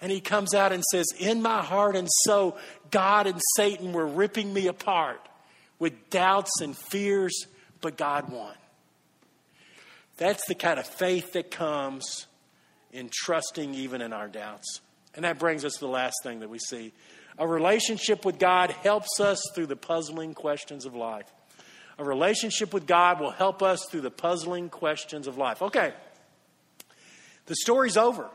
And 0.00 0.12
he 0.12 0.20
comes 0.20 0.54
out 0.54 0.72
and 0.72 0.82
says, 0.92 1.06
In 1.18 1.42
my 1.42 1.62
heart 1.62 1.96
and 1.96 2.08
soul, 2.24 2.56
God 2.90 3.26
and 3.26 3.40
Satan 3.56 3.92
were 3.92 4.06
ripping 4.06 4.52
me 4.52 4.68
apart 4.68 5.20
with 5.78 6.10
doubts 6.10 6.60
and 6.60 6.76
fears, 6.76 7.46
but 7.80 7.96
God 7.96 8.30
won. 8.30 8.54
That's 10.16 10.44
the 10.46 10.54
kind 10.54 10.78
of 10.78 10.86
faith 10.86 11.32
that 11.32 11.50
comes 11.50 12.26
in 12.92 13.10
trusting 13.12 13.74
even 13.74 14.00
in 14.00 14.12
our 14.12 14.28
doubts. 14.28 14.80
And 15.14 15.24
that 15.24 15.38
brings 15.38 15.64
us 15.64 15.74
to 15.74 15.80
the 15.80 15.88
last 15.88 16.16
thing 16.22 16.40
that 16.40 16.50
we 16.50 16.58
see. 16.58 16.92
A 17.38 17.46
relationship 17.46 18.24
with 18.24 18.38
God 18.38 18.70
helps 18.70 19.20
us 19.20 19.40
through 19.54 19.66
the 19.66 19.76
puzzling 19.76 20.34
questions 20.34 20.86
of 20.86 20.94
life. 20.94 21.26
A 21.98 22.04
relationship 22.04 22.72
with 22.72 22.86
God 22.86 23.20
will 23.20 23.30
help 23.30 23.62
us 23.62 23.84
through 23.90 24.02
the 24.02 24.10
puzzling 24.10 24.68
questions 24.68 25.26
of 25.26 25.38
life. 25.38 25.62
Okay, 25.62 25.92
the 27.46 27.56
story's 27.56 27.96
over. 27.96 28.28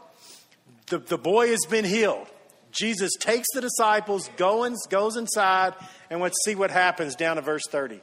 The, 0.88 1.00
the 1.00 1.18
boy 1.18 1.50
has 1.50 1.66
been 1.70 1.86
healed. 1.86 2.28
Jesus 2.72 3.12
takes 3.20 3.48
the 3.54 3.62
disciples, 3.62 4.30
goes, 4.38 4.78
goes 4.90 5.16
inside, 5.16 5.74
and 6.10 6.20
let's 6.20 6.38
see 6.44 6.56
what 6.56 6.72
happens 6.72 7.16
down 7.16 7.36
to 7.36 7.42
verse 7.42 7.64
30. 7.70 8.02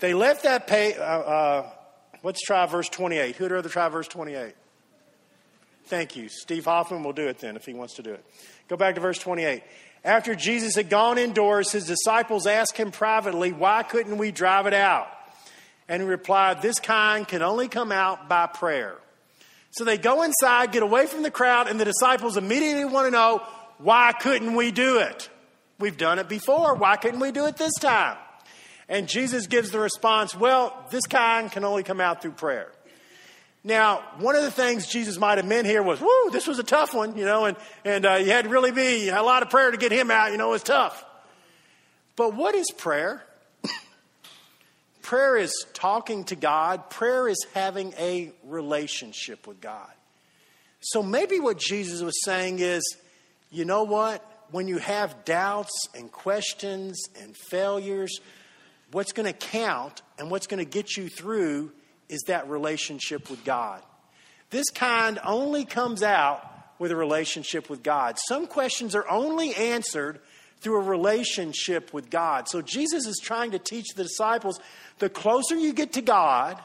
They 0.00 0.14
left 0.14 0.44
that 0.44 0.66
pay, 0.66 0.94
uh, 0.94 1.02
uh, 1.02 1.70
Let's 2.24 2.40
try 2.40 2.64
verse 2.64 2.88
28. 2.88 3.36
Who'd 3.36 3.52
rather 3.52 3.68
try 3.68 3.88
verse 3.90 4.08
28? 4.08 4.54
Thank 5.84 6.16
you. 6.16 6.30
Steve 6.30 6.64
Hoffman 6.64 7.04
will 7.04 7.12
do 7.12 7.28
it 7.28 7.38
then 7.38 7.54
if 7.54 7.66
he 7.66 7.74
wants 7.74 7.96
to 7.96 8.02
do 8.02 8.14
it. 8.14 8.24
Go 8.66 8.78
back 8.78 8.94
to 8.94 9.02
verse 9.02 9.18
28. 9.18 9.62
After 10.02 10.34
Jesus 10.34 10.74
had 10.74 10.88
gone 10.88 11.18
indoors, 11.18 11.70
his 11.70 11.86
disciples 11.86 12.46
asked 12.46 12.78
him 12.78 12.92
privately, 12.92 13.52
Why 13.52 13.82
couldn't 13.82 14.16
we 14.16 14.30
drive 14.30 14.66
it 14.66 14.72
out? 14.72 15.08
And 15.86 16.02
he 16.02 16.08
replied, 16.08 16.62
This 16.62 16.80
kind 16.80 17.28
can 17.28 17.42
only 17.42 17.68
come 17.68 17.92
out 17.92 18.26
by 18.26 18.46
prayer. 18.46 18.96
So 19.76 19.84
they 19.84 19.98
go 19.98 20.22
inside, 20.22 20.72
get 20.72 20.82
away 20.82 21.06
from 21.06 21.22
the 21.22 21.30
crowd, 21.30 21.68
and 21.68 21.80
the 21.80 21.84
disciples 21.84 22.36
immediately 22.36 22.84
want 22.84 23.06
to 23.08 23.10
know, 23.10 23.42
Why 23.78 24.12
couldn't 24.12 24.54
we 24.54 24.70
do 24.70 24.98
it? 24.98 25.28
We've 25.80 25.96
done 25.96 26.18
it 26.18 26.28
before. 26.28 26.74
Why 26.74 26.96
couldn't 26.96 27.20
we 27.20 27.32
do 27.32 27.46
it 27.46 27.56
this 27.56 27.74
time? 27.80 28.16
And 28.88 29.08
Jesus 29.08 29.46
gives 29.46 29.70
the 29.70 29.80
response, 29.80 30.34
well, 30.34 30.86
this 30.90 31.06
kind 31.06 31.50
can 31.50 31.64
only 31.64 31.82
come 31.82 32.00
out 32.00 32.22
through 32.22 32.32
prayer. 32.32 32.70
Now, 33.64 34.02
one 34.18 34.36
of 34.36 34.42
the 34.42 34.50
things 34.50 34.86
Jesus 34.86 35.18
might 35.18 35.38
have 35.38 35.46
meant 35.46 35.66
here 35.66 35.82
was, 35.82 36.00
whoo, 36.00 36.30
this 36.30 36.46
was 36.46 36.58
a 36.58 36.62
tough 36.62 36.92
one, 36.92 37.16
you 37.16 37.24
know, 37.24 37.46
and, 37.46 37.56
and 37.84 38.04
uh, 38.04 38.14
you 38.14 38.30
had 38.30 38.44
to 38.44 38.50
really 38.50 38.72
be 38.72 39.08
a 39.08 39.22
lot 39.22 39.42
of 39.42 39.48
prayer 39.48 39.70
to 39.70 39.78
get 39.78 39.90
him 39.90 40.10
out, 40.10 40.32
you 40.32 40.36
know, 40.36 40.52
it's 40.52 40.64
tough. 40.64 41.02
But 42.14 42.34
what 42.34 42.54
is 42.54 42.70
prayer? 42.70 43.24
Prayer 45.04 45.36
is 45.36 45.52
talking 45.74 46.24
to 46.24 46.34
God, 46.34 46.90
prayer 46.90 47.28
is 47.28 47.36
having 47.52 47.92
a 47.98 48.32
relationship 48.42 49.46
with 49.46 49.60
God. 49.60 49.90
So 50.80 51.02
maybe 51.02 51.38
what 51.38 51.58
Jesus 51.58 52.02
was 52.02 52.24
saying 52.24 52.58
is, 52.58 52.82
you 53.50 53.64
know 53.64 53.84
what? 53.84 54.24
When 54.50 54.66
you 54.66 54.78
have 54.78 55.24
doubts 55.24 55.88
and 55.94 56.10
questions 56.10 57.00
and 57.20 57.36
failures, 57.36 58.18
what's 58.92 59.12
going 59.12 59.26
to 59.26 59.38
count 59.38 60.02
and 60.18 60.30
what's 60.30 60.46
going 60.46 60.64
to 60.64 60.70
get 60.70 60.96
you 60.96 61.08
through 61.08 61.72
is 62.08 62.22
that 62.26 62.48
relationship 62.48 63.30
with 63.30 63.44
God. 63.44 63.82
This 64.50 64.70
kind 64.70 65.18
only 65.22 65.64
comes 65.66 66.02
out 66.02 66.50
with 66.78 66.90
a 66.90 66.96
relationship 66.96 67.68
with 67.68 67.82
God. 67.82 68.16
Some 68.26 68.46
questions 68.46 68.94
are 68.94 69.08
only 69.08 69.54
answered 69.54 70.20
through 70.64 70.78
a 70.78 70.84
relationship 70.84 71.92
with 71.92 72.10
God. 72.10 72.48
So 72.48 72.62
Jesus 72.62 73.06
is 73.06 73.20
trying 73.22 73.52
to 73.52 73.58
teach 73.58 73.94
the 73.94 74.02
disciples 74.02 74.58
the 74.98 75.10
closer 75.10 75.54
you 75.54 75.72
get 75.72 75.92
to 75.92 76.00
God, 76.00 76.60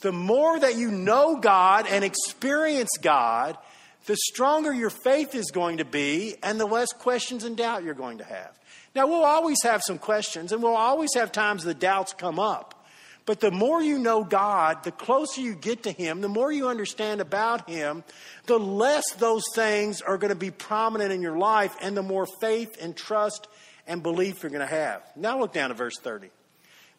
the 0.00 0.12
more 0.12 0.58
that 0.58 0.76
you 0.76 0.90
know 0.90 1.36
God 1.36 1.86
and 1.88 2.04
experience 2.04 2.90
God, 3.02 3.58
the 4.06 4.16
stronger 4.16 4.72
your 4.72 4.90
faith 4.90 5.34
is 5.34 5.50
going 5.50 5.78
to 5.78 5.84
be 5.84 6.36
and 6.42 6.58
the 6.58 6.66
less 6.66 6.92
questions 6.92 7.44
and 7.44 7.56
doubt 7.56 7.82
you're 7.82 7.94
going 7.94 8.18
to 8.18 8.24
have. 8.24 8.58
Now, 8.94 9.06
we'll 9.06 9.24
always 9.24 9.58
have 9.64 9.82
some 9.84 9.98
questions 9.98 10.52
and 10.52 10.62
we'll 10.62 10.76
always 10.76 11.10
have 11.14 11.32
times 11.32 11.64
the 11.64 11.74
doubts 11.74 12.12
come 12.12 12.38
up. 12.38 12.81
But 13.24 13.40
the 13.40 13.50
more 13.50 13.80
you 13.80 13.98
know 13.98 14.24
God, 14.24 14.82
the 14.82 14.90
closer 14.90 15.40
you 15.40 15.54
get 15.54 15.84
to 15.84 15.92
Him, 15.92 16.20
the 16.20 16.28
more 16.28 16.50
you 16.50 16.68
understand 16.68 17.20
about 17.20 17.68
Him, 17.68 18.02
the 18.46 18.58
less 18.58 19.04
those 19.12 19.44
things 19.54 20.02
are 20.02 20.18
going 20.18 20.30
to 20.30 20.34
be 20.34 20.50
prominent 20.50 21.12
in 21.12 21.22
your 21.22 21.38
life 21.38 21.74
and 21.80 21.96
the 21.96 22.02
more 22.02 22.26
faith 22.40 22.76
and 22.80 22.96
trust 22.96 23.46
and 23.86 24.02
belief 24.02 24.42
you're 24.42 24.50
going 24.50 24.60
to 24.60 24.66
have. 24.66 25.02
Now, 25.14 25.38
look 25.38 25.52
down 25.52 25.70
at 25.70 25.76
verse 25.76 25.98
30. 26.00 26.30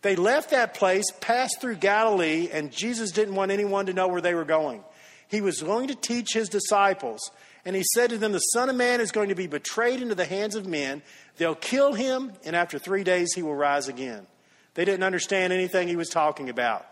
They 0.01 0.15
left 0.15 0.51
that 0.51 0.73
place, 0.73 1.05
passed 1.21 1.61
through 1.61 1.75
Galilee, 1.75 2.49
and 2.51 2.71
Jesus 2.71 3.11
didn't 3.11 3.35
want 3.35 3.51
anyone 3.51 3.85
to 3.85 3.93
know 3.93 4.07
where 4.07 4.21
they 4.21 4.33
were 4.33 4.45
going. 4.45 4.83
He 5.29 5.41
was 5.41 5.61
going 5.61 5.87
to 5.87 5.95
teach 5.95 6.33
His 6.33 6.49
disciples. 6.49 7.31
And 7.65 7.75
he 7.75 7.83
said 7.93 8.09
to 8.09 8.17
them, 8.17 8.33
The 8.33 8.39
Son 8.39 8.69
of 8.69 8.75
Man 8.75 8.99
is 8.99 9.11
going 9.11 9.29
to 9.29 9.35
be 9.35 9.47
betrayed 9.47 10.01
into 10.01 10.15
the 10.15 10.25
hands 10.25 10.55
of 10.55 10.67
men. 10.67 11.01
They'll 11.37 11.55
kill 11.55 11.93
him, 11.93 12.33
and 12.45 12.55
after 12.55 12.77
three 12.77 13.03
days 13.03 13.33
he 13.33 13.41
will 13.41 13.55
rise 13.55 13.87
again. 13.87 14.27
They 14.75 14.85
didn't 14.85 15.03
understand 15.03 15.53
anything 15.53 15.87
he 15.87 15.95
was 15.95 16.09
talking 16.09 16.49
about, 16.49 16.85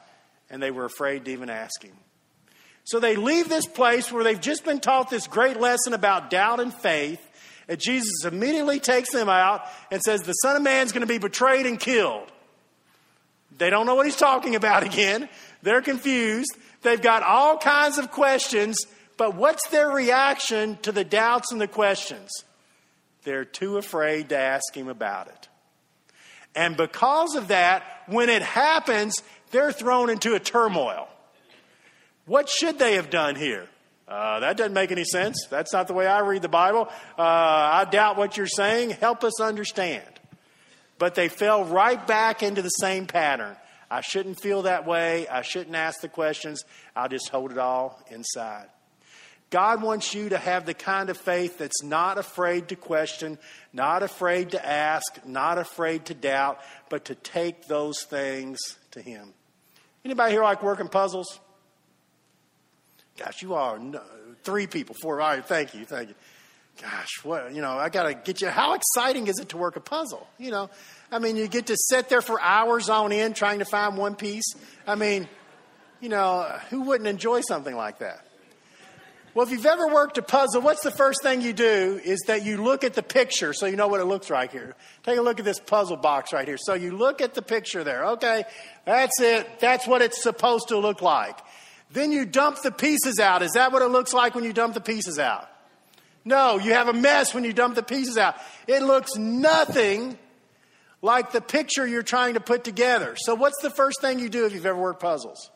and 0.49 0.61
they 0.61 0.71
were 0.71 0.85
afraid 0.85 1.25
to 1.25 1.31
even 1.31 1.49
ask 1.49 1.83
him. 1.83 1.95
So 2.83 2.99
they 2.99 3.15
leave 3.15 3.49
this 3.49 3.65
place 3.65 4.11
where 4.11 4.23
they've 4.23 4.39
just 4.39 4.65
been 4.65 4.79
taught 4.79 5.09
this 5.09 5.27
great 5.27 5.59
lesson 5.59 5.93
about 5.93 6.29
doubt 6.29 6.59
and 6.59 6.73
faith. 6.73 7.21
And 7.67 7.79
Jesus 7.79 8.25
immediately 8.25 8.79
takes 8.79 9.11
them 9.11 9.29
out 9.29 9.63
and 9.91 10.01
says, 10.01 10.23
The 10.23 10.33
Son 10.33 10.55
of 10.55 10.63
Man 10.63 10.85
is 10.85 10.91
going 10.91 11.01
to 11.01 11.07
be 11.07 11.19
betrayed 11.19 11.65
and 11.65 11.79
killed. 11.79 12.31
They 13.57 13.69
don't 13.69 13.85
know 13.85 13.95
what 13.95 14.05
he's 14.05 14.15
talking 14.15 14.55
about 14.55 14.83
again. 14.91 15.29
They're 15.61 15.81
confused. 15.81 16.57
They've 16.81 17.01
got 17.01 17.21
all 17.23 17.57
kinds 17.57 17.99
of 17.99 18.09
questions 18.09 18.77
but 19.21 19.35
what's 19.35 19.67
their 19.67 19.87
reaction 19.87 20.79
to 20.81 20.91
the 20.91 21.03
doubts 21.03 21.51
and 21.51 21.61
the 21.61 21.67
questions? 21.67 22.31
They're 23.23 23.45
too 23.45 23.77
afraid 23.77 24.29
to 24.29 24.35
ask 24.35 24.75
him 24.75 24.87
about 24.87 25.27
it. 25.27 25.47
And 26.55 26.75
because 26.75 27.35
of 27.35 27.49
that, 27.49 27.83
when 28.07 28.29
it 28.29 28.41
happens, 28.41 29.21
they're 29.51 29.71
thrown 29.71 30.09
into 30.09 30.35
a 30.35 30.39
turmoil. 30.39 31.07
What 32.25 32.49
should 32.49 32.79
they 32.79 32.95
have 32.95 33.09
done 33.09 33.35
here? 33.35 33.67
Uh, 34.07 34.41
that 34.41 34.57
doesn't 34.57 34.73
make 34.73 34.91
any 34.91 35.05
sense. 35.05 35.47
That's 35.49 35.71
not 35.71 35.87
the 35.87 35.93
way 35.93 36.05
I 36.05 36.19
read 36.19 36.41
the 36.41 36.49
Bible. 36.49 36.89
Uh, 37.17 37.21
I 37.21 37.87
doubt 37.89 38.17
what 38.17 38.35
you're 38.35 38.45
saying. 38.47 38.89
Help 38.91 39.23
us 39.23 39.39
understand. 39.39 40.03
But 40.97 41.15
they 41.15 41.29
fell 41.29 41.63
right 41.63 42.05
back 42.05 42.43
into 42.43 42.61
the 42.61 42.69
same 42.69 43.05
pattern. 43.07 43.55
I 43.89 44.01
shouldn't 44.01 44.41
feel 44.41 44.63
that 44.63 44.85
way. 44.85 45.27
I 45.27 45.41
shouldn't 45.41 45.75
ask 45.75 46.01
the 46.01 46.09
questions. 46.09 46.63
I'll 46.95 47.09
just 47.09 47.29
hold 47.29 47.51
it 47.51 47.57
all 47.57 48.01
inside. 48.09 48.67
God 49.51 49.83
wants 49.83 50.13
you 50.13 50.29
to 50.29 50.37
have 50.37 50.65
the 50.65 50.73
kind 50.73 51.09
of 51.09 51.17
faith 51.17 51.57
that's 51.57 51.83
not 51.83 52.17
afraid 52.17 52.69
to 52.69 52.77
question, 52.77 53.37
not 53.73 54.01
afraid 54.01 54.51
to 54.51 54.65
ask, 54.65 55.25
not 55.25 55.57
afraid 55.57 56.05
to 56.05 56.13
doubt, 56.13 56.59
but 56.89 57.05
to 57.05 57.15
take 57.15 57.67
those 57.67 58.03
things 58.03 58.57
to 58.91 59.01
Him. 59.01 59.33
Anybody 60.05 60.31
here 60.31 60.43
like 60.43 60.63
working 60.63 60.87
puzzles? 60.87 61.39
Gosh, 63.19 63.41
you 63.41 63.53
are 63.53 63.77
no, 63.77 64.01
three 64.43 64.67
people, 64.67 64.95
four. 65.01 65.19
All 65.19 65.27
right, 65.27 65.45
thank 65.45 65.75
you, 65.75 65.83
thank 65.83 66.09
you. 66.09 66.15
Gosh, 66.81 67.09
what, 67.23 67.53
you 67.53 67.61
know, 67.61 67.77
I 67.77 67.89
got 67.89 68.03
to 68.03 68.13
get 68.13 68.41
you. 68.41 68.47
How 68.47 68.73
exciting 68.73 69.27
is 69.27 69.37
it 69.39 69.49
to 69.49 69.57
work 69.57 69.75
a 69.75 69.81
puzzle? 69.81 70.25
You 70.39 70.51
know, 70.51 70.69
I 71.11 71.19
mean, 71.19 71.35
you 71.35 71.49
get 71.49 71.67
to 71.67 71.75
sit 71.77 72.07
there 72.07 72.21
for 72.21 72.41
hours 72.41 72.89
on 72.89 73.11
end 73.11 73.35
trying 73.35 73.59
to 73.59 73.65
find 73.65 73.97
one 73.97 74.15
piece. 74.15 74.55
I 74.87 74.95
mean, 74.95 75.27
you 75.99 76.07
know, 76.07 76.43
who 76.69 76.83
wouldn't 76.83 77.09
enjoy 77.09 77.41
something 77.41 77.75
like 77.75 77.99
that? 77.99 78.25
Well, 79.33 79.45
if 79.45 79.51
you've 79.51 79.65
ever 79.65 79.87
worked 79.87 80.17
a 80.17 80.21
puzzle, 80.21 80.61
what's 80.61 80.83
the 80.83 80.91
first 80.91 81.23
thing 81.23 81.41
you 81.41 81.53
do 81.53 82.01
is 82.03 82.19
that 82.27 82.43
you 82.43 82.61
look 82.61 82.83
at 82.83 82.95
the 82.95 83.03
picture 83.03 83.53
so 83.53 83.65
you 83.65 83.77
know 83.77 83.87
what 83.87 84.01
it 84.01 84.05
looks 84.05 84.29
like 84.29 84.51
here. 84.51 84.75
Take 85.03 85.17
a 85.17 85.21
look 85.21 85.39
at 85.39 85.45
this 85.45 85.59
puzzle 85.59 85.95
box 85.95 86.33
right 86.33 86.45
here. 86.45 86.57
So 86.57 86.73
you 86.73 86.97
look 86.97 87.21
at 87.21 87.33
the 87.33 87.41
picture 87.41 87.85
there. 87.85 88.05
Okay, 88.07 88.43
that's 88.83 89.21
it. 89.21 89.59
That's 89.59 89.87
what 89.87 90.01
it's 90.01 90.21
supposed 90.21 90.67
to 90.67 90.77
look 90.77 91.01
like. 91.01 91.39
Then 91.91 92.11
you 92.11 92.25
dump 92.25 92.61
the 92.61 92.71
pieces 92.71 93.19
out. 93.19 93.41
Is 93.41 93.51
that 93.53 93.71
what 93.71 93.81
it 93.81 93.87
looks 93.87 94.13
like 94.13 94.35
when 94.35 94.43
you 94.43 94.51
dump 94.51 94.73
the 94.73 94.81
pieces 94.81 95.17
out? 95.17 95.47
No, 96.25 96.57
you 96.59 96.73
have 96.73 96.89
a 96.89 96.93
mess 96.93 97.33
when 97.33 97.45
you 97.45 97.53
dump 97.53 97.75
the 97.75 97.83
pieces 97.83 98.17
out. 98.17 98.35
It 98.67 98.83
looks 98.83 99.15
nothing 99.15 100.17
like 101.01 101.31
the 101.31 101.41
picture 101.41 101.87
you're 101.87 102.03
trying 102.03 102.33
to 102.33 102.41
put 102.41 102.63
together. 102.65 103.15
So, 103.17 103.33
what's 103.33 103.61
the 103.61 103.71
first 103.71 104.01
thing 104.01 104.19
you 104.19 104.29
do 104.29 104.45
if 104.45 104.53
you've 104.53 104.65
ever 104.65 104.79
worked 104.79 105.01
puzzles? 105.01 105.49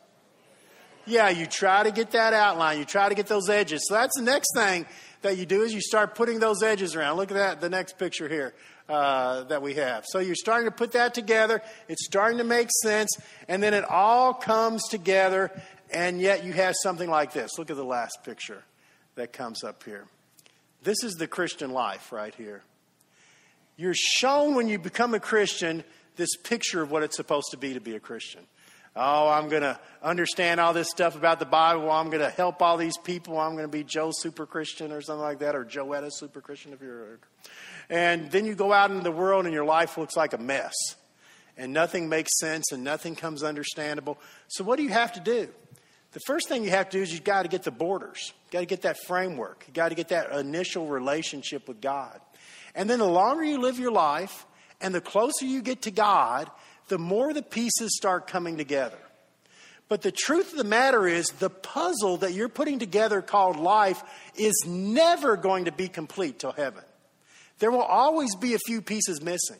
Yeah, 1.06 1.28
you 1.28 1.46
try 1.46 1.84
to 1.84 1.90
get 1.90 2.10
that 2.12 2.32
outline. 2.32 2.78
You 2.78 2.84
try 2.84 3.08
to 3.08 3.14
get 3.14 3.28
those 3.28 3.48
edges. 3.48 3.86
So 3.88 3.94
that's 3.94 4.16
the 4.16 4.24
next 4.24 4.48
thing 4.54 4.86
that 5.22 5.38
you 5.38 5.46
do 5.46 5.62
is 5.62 5.72
you 5.72 5.80
start 5.80 6.14
putting 6.14 6.40
those 6.40 6.62
edges 6.62 6.96
around. 6.96 7.16
Look 7.16 7.30
at 7.30 7.36
that, 7.36 7.60
the 7.60 7.68
next 7.68 7.98
picture 7.98 8.28
here 8.28 8.54
uh, 8.88 9.44
that 9.44 9.62
we 9.62 9.74
have. 9.74 10.04
So 10.06 10.18
you're 10.18 10.34
starting 10.34 10.68
to 10.68 10.74
put 10.74 10.92
that 10.92 11.14
together. 11.14 11.62
It's 11.88 12.04
starting 12.04 12.38
to 12.38 12.44
make 12.44 12.68
sense, 12.82 13.10
and 13.48 13.62
then 13.62 13.74
it 13.74 13.84
all 13.84 14.34
comes 14.34 14.82
together, 14.88 15.50
and 15.92 16.20
yet 16.20 16.44
you 16.44 16.52
have 16.52 16.74
something 16.82 17.08
like 17.08 17.32
this. 17.32 17.58
Look 17.58 17.70
at 17.70 17.76
the 17.76 17.84
last 17.84 18.18
picture 18.24 18.62
that 19.14 19.32
comes 19.32 19.64
up 19.64 19.84
here. 19.84 20.04
This 20.82 21.02
is 21.02 21.14
the 21.14 21.26
Christian 21.26 21.70
life 21.72 22.12
right 22.12 22.34
here. 22.34 22.62
You're 23.76 23.94
shown 23.94 24.54
when 24.54 24.68
you 24.68 24.78
become 24.78 25.14
a 25.14 25.20
Christian 25.20 25.84
this 26.16 26.34
picture 26.36 26.82
of 26.82 26.90
what 26.90 27.02
it's 27.02 27.16
supposed 27.16 27.48
to 27.50 27.56
be 27.56 27.74
to 27.74 27.80
be 27.80 27.94
a 27.94 28.00
Christian. 28.00 28.40
Oh, 28.98 29.28
I'm 29.28 29.50
going 29.50 29.62
to 29.62 29.78
understand 30.02 30.58
all 30.58 30.72
this 30.72 30.88
stuff 30.88 31.16
about 31.16 31.38
the 31.38 31.44
Bible. 31.44 31.90
I'm 31.90 32.06
going 32.06 32.22
to 32.22 32.30
help 32.30 32.62
all 32.62 32.78
these 32.78 32.96
people. 32.96 33.38
I'm 33.38 33.52
going 33.52 33.66
to 33.66 33.68
be 33.68 33.84
Joe 33.84 34.10
Super 34.10 34.46
Christian 34.46 34.90
or 34.90 35.02
something 35.02 35.22
like 35.22 35.40
that, 35.40 35.54
or 35.54 35.66
Joetta 35.66 36.10
Super 36.10 36.40
Christian 36.40 36.72
if 36.72 36.80
you're. 36.80 37.18
And 37.90 38.30
then 38.30 38.46
you 38.46 38.54
go 38.54 38.72
out 38.72 38.90
into 38.90 39.02
the 39.02 39.12
world 39.12 39.44
and 39.44 39.52
your 39.52 39.66
life 39.66 39.98
looks 39.98 40.16
like 40.16 40.32
a 40.32 40.38
mess. 40.38 40.72
And 41.58 41.74
nothing 41.74 42.08
makes 42.08 42.38
sense 42.38 42.72
and 42.72 42.82
nothing 42.84 43.16
comes 43.16 43.42
understandable. 43.42 44.18
So, 44.48 44.64
what 44.64 44.76
do 44.76 44.82
you 44.82 44.90
have 44.90 45.12
to 45.12 45.20
do? 45.20 45.48
The 46.12 46.20
first 46.20 46.48
thing 46.48 46.64
you 46.64 46.70
have 46.70 46.88
to 46.90 46.96
do 46.96 47.02
is 47.02 47.12
you've 47.12 47.24
got 47.24 47.42
to 47.42 47.48
get 47.48 47.64
the 47.64 47.70
borders. 47.70 48.32
You've 48.44 48.52
got 48.52 48.60
to 48.60 48.66
get 48.66 48.82
that 48.82 48.96
framework. 49.06 49.64
You've 49.66 49.74
got 49.74 49.90
to 49.90 49.94
get 49.94 50.08
that 50.08 50.32
initial 50.32 50.86
relationship 50.86 51.68
with 51.68 51.82
God. 51.82 52.18
And 52.74 52.88
then 52.88 52.98
the 52.98 53.08
longer 53.08 53.44
you 53.44 53.60
live 53.60 53.78
your 53.78 53.92
life 53.92 54.46
and 54.80 54.94
the 54.94 55.00
closer 55.02 55.44
you 55.44 55.60
get 55.60 55.82
to 55.82 55.90
God, 55.90 56.50
the 56.88 56.98
more 56.98 57.32
the 57.32 57.42
pieces 57.42 57.96
start 57.96 58.26
coming 58.26 58.56
together. 58.56 58.98
But 59.88 60.02
the 60.02 60.12
truth 60.12 60.52
of 60.52 60.58
the 60.58 60.64
matter 60.64 61.06
is, 61.06 61.28
the 61.38 61.50
puzzle 61.50 62.18
that 62.18 62.32
you're 62.32 62.48
putting 62.48 62.80
together 62.80 63.22
called 63.22 63.56
life 63.56 64.02
is 64.34 64.64
never 64.66 65.36
going 65.36 65.66
to 65.66 65.72
be 65.72 65.88
complete 65.88 66.40
till 66.40 66.52
heaven. 66.52 66.82
There 67.58 67.70
will 67.70 67.82
always 67.82 68.34
be 68.34 68.54
a 68.54 68.58
few 68.58 68.82
pieces 68.82 69.22
missing. 69.22 69.58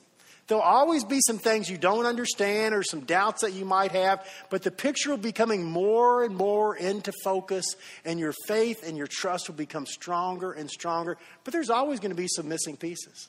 There'll 0.48 0.62
always 0.62 1.02
be 1.02 1.20
some 1.26 1.38
things 1.38 1.68
you 1.68 1.78
don't 1.78 2.06
understand 2.06 2.74
or 2.74 2.82
some 2.84 3.00
doubts 3.00 3.42
that 3.42 3.52
you 3.52 3.64
might 3.64 3.92
have, 3.92 4.24
but 4.48 4.62
the 4.62 4.70
picture 4.70 5.10
will 5.10 5.16
be 5.16 5.32
coming 5.32 5.64
more 5.64 6.22
and 6.24 6.36
more 6.36 6.76
into 6.76 7.12
focus, 7.24 7.64
and 8.04 8.20
your 8.20 8.32
faith 8.46 8.86
and 8.86 8.96
your 8.96 9.08
trust 9.08 9.48
will 9.48 9.56
become 9.56 9.86
stronger 9.86 10.52
and 10.52 10.70
stronger. 10.70 11.18
But 11.42 11.52
there's 11.52 11.70
always 11.70 11.98
going 11.98 12.12
to 12.12 12.16
be 12.16 12.28
some 12.28 12.48
missing 12.48 12.76
pieces. 12.76 13.28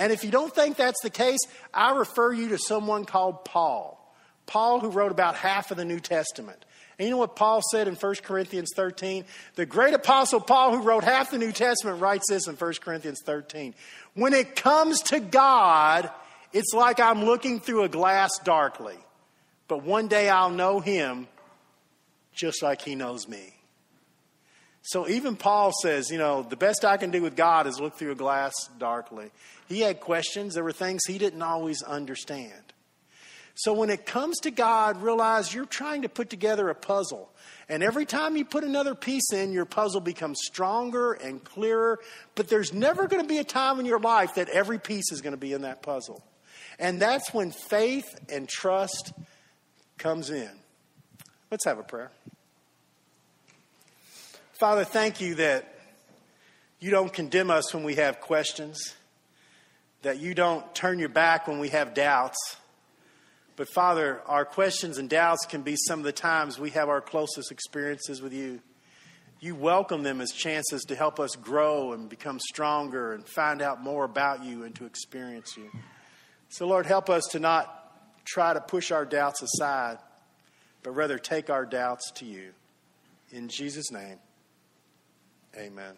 And 0.00 0.14
if 0.14 0.24
you 0.24 0.30
don't 0.30 0.52
think 0.52 0.78
that's 0.78 1.02
the 1.02 1.10
case, 1.10 1.40
I 1.74 1.92
refer 1.92 2.32
you 2.32 2.48
to 2.48 2.58
someone 2.58 3.04
called 3.04 3.44
Paul. 3.44 3.98
Paul, 4.46 4.80
who 4.80 4.88
wrote 4.88 5.12
about 5.12 5.36
half 5.36 5.70
of 5.70 5.76
the 5.76 5.84
New 5.84 6.00
Testament. 6.00 6.64
And 6.98 7.06
you 7.06 7.12
know 7.12 7.18
what 7.18 7.36
Paul 7.36 7.60
said 7.70 7.86
in 7.86 7.96
1 7.96 8.14
Corinthians 8.22 8.70
13? 8.74 9.26
The 9.56 9.66
great 9.66 9.92
apostle 9.92 10.40
Paul, 10.40 10.74
who 10.74 10.82
wrote 10.82 11.04
half 11.04 11.30
the 11.30 11.36
New 11.36 11.52
Testament, 11.52 12.00
writes 12.00 12.24
this 12.30 12.48
in 12.48 12.56
1 12.56 12.72
Corinthians 12.80 13.20
13. 13.26 13.74
When 14.14 14.32
it 14.32 14.56
comes 14.56 15.02
to 15.02 15.20
God, 15.20 16.10
it's 16.54 16.72
like 16.72 16.98
I'm 16.98 17.26
looking 17.26 17.60
through 17.60 17.82
a 17.82 17.88
glass 17.90 18.30
darkly. 18.42 18.96
But 19.68 19.84
one 19.84 20.08
day 20.08 20.30
I'll 20.30 20.48
know 20.48 20.80
him 20.80 21.28
just 22.34 22.62
like 22.62 22.80
he 22.80 22.94
knows 22.94 23.28
me. 23.28 23.54
So 24.82 25.08
even 25.08 25.36
Paul 25.36 25.72
says, 25.82 26.10
you 26.10 26.18
know, 26.18 26.42
the 26.42 26.56
best 26.56 26.84
I 26.84 26.96
can 26.96 27.10
do 27.10 27.22
with 27.22 27.36
God 27.36 27.66
is 27.66 27.80
look 27.80 27.94
through 27.94 28.12
a 28.12 28.16
glass 28.16 28.54
darkly. 28.78 29.30
He 29.68 29.80
had 29.80 30.00
questions, 30.00 30.54
there 30.54 30.64
were 30.64 30.72
things 30.72 31.02
he 31.06 31.18
didn't 31.18 31.42
always 31.42 31.82
understand. 31.82 32.72
So 33.54 33.74
when 33.74 33.90
it 33.90 34.06
comes 34.06 34.38
to 34.40 34.50
God, 34.50 35.02
realize 35.02 35.52
you're 35.52 35.66
trying 35.66 36.02
to 36.02 36.08
put 36.08 36.30
together 36.30 36.70
a 36.70 36.74
puzzle. 36.74 37.30
And 37.68 37.82
every 37.82 38.06
time 38.06 38.36
you 38.36 38.44
put 38.44 38.64
another 38.64 38.94
piece 38.94 39.32
in, 39.32 39.52
your 39.52 39.66
puzzle 39.66 40.00
becomes 40.00 40.38
stronger 40.42 41.12
and 41.12 41.44
clearer. 41.44 41.98
But 42.34 42.48
there's 42.48 42.72
never 42.72 43.06
going 43.06 43.22
to 43.22 43.28
be 43.28 43.38
a 43.38 43.44
time 43.44 43.78
in 43.78 43.86
your 43.86 44.00
life 44.00 44.36
that 44.36 44.48
every 44.48 44.78
piece 44.78 45.12
is 45.12 45.20
going 45.20 45.34
to 45.34 45.40
be 45.40 45.52
in 45.52 45.62
that 45.62 45.82
puzzle. 45.82 46.24
And 46.78 47.00
that's 47.00 47.34
when 47.34 47.50
faith 47.50 48.08
and 48.32 48.48
trust 48.48 49.12
comes 49.98 50.30
in. 50.30 50.50
Let's 51.50 51.66
have 51.66 51.78
a 51.78 51.82
prayer. 51.82 52.10
Father, 54.60 54.84
thank 54.84 55.22
you 55.22 55.36
that 55.36 55.74
you 56.80 56.90
don't 56.90 57.10
condemn 57.10 57.50
us 57.50 57.72
when 57.72 57.82
we 57.82 57.94
have 57.94 58.20
questions, 58.20 58.94
that 60.02 60.20
you 60.20 60.34
don't 60.34 60.74
turn 60.74 60.98
your 60.98 61.08
back 61.08 61.48
when 61.48 61.60
we 61.60 61.70
have 61.70 61.94
doubts. 61.94 62.36
But 63.56 63.70
Father, 63.72 64.20
our 64.26 64.44
questions 64.44 64.98
and 64.98 65.08
doubts 65.08 65.46
can 65.46 65.62
be 65.62 65.76
some 65.88 65.98
of 65.98 66.04
the 66.04 66.12
times 66.12 66.58
we 66.58 66.68
have 66.72 66.90
our 66.90 67.00
closest 67.00 67.50
experiences 67.50 68.20
with 68.20 68.34
you. 68.34 68.60
You 69.40 69.54
welcome 69.54 70.02
them 70.02 70.20
as 70.20 70.30
chances 70.30 70.82
to 70.88 70.94
help 70.94 71.18
us 71.18 71.36
grow 71.36 71.94
and 71.94 72.10
become 72.10 72.38
stronger 72.38 73.14
and 73.14 73.26
find 73.26 73.62
out 73.62 73.82
more 73.82 74.04
about 74.04 74.44
you 74.44 74.64
and 74.64 74.74
to 74.74 74.84
experience 74.84 75.56
you. 75.56 75.70
So, 76.50 76.66
Lord, 76.66 76.84
help 76.84 77.08
us 77.08 77.24
to 77.30 77.38
not 77.38 77.96
try 78.26 78.52
to 78.52 78.60
push 78.60 78.90
our 78.90 79.06
doubts 79.06 79.40
aside, 79.40 79.96
but 80.82 80.90
rather 80.90 81.16
take 81.16 81.48
our 81.48 81.64
doubts 81.64 82.10
to 82.16 82.26
you. 82.26 82.50
In 83.32 83.48
Jesus' 83.48 83.90
name. 83.90 84.18
Amen. 85.56 85.96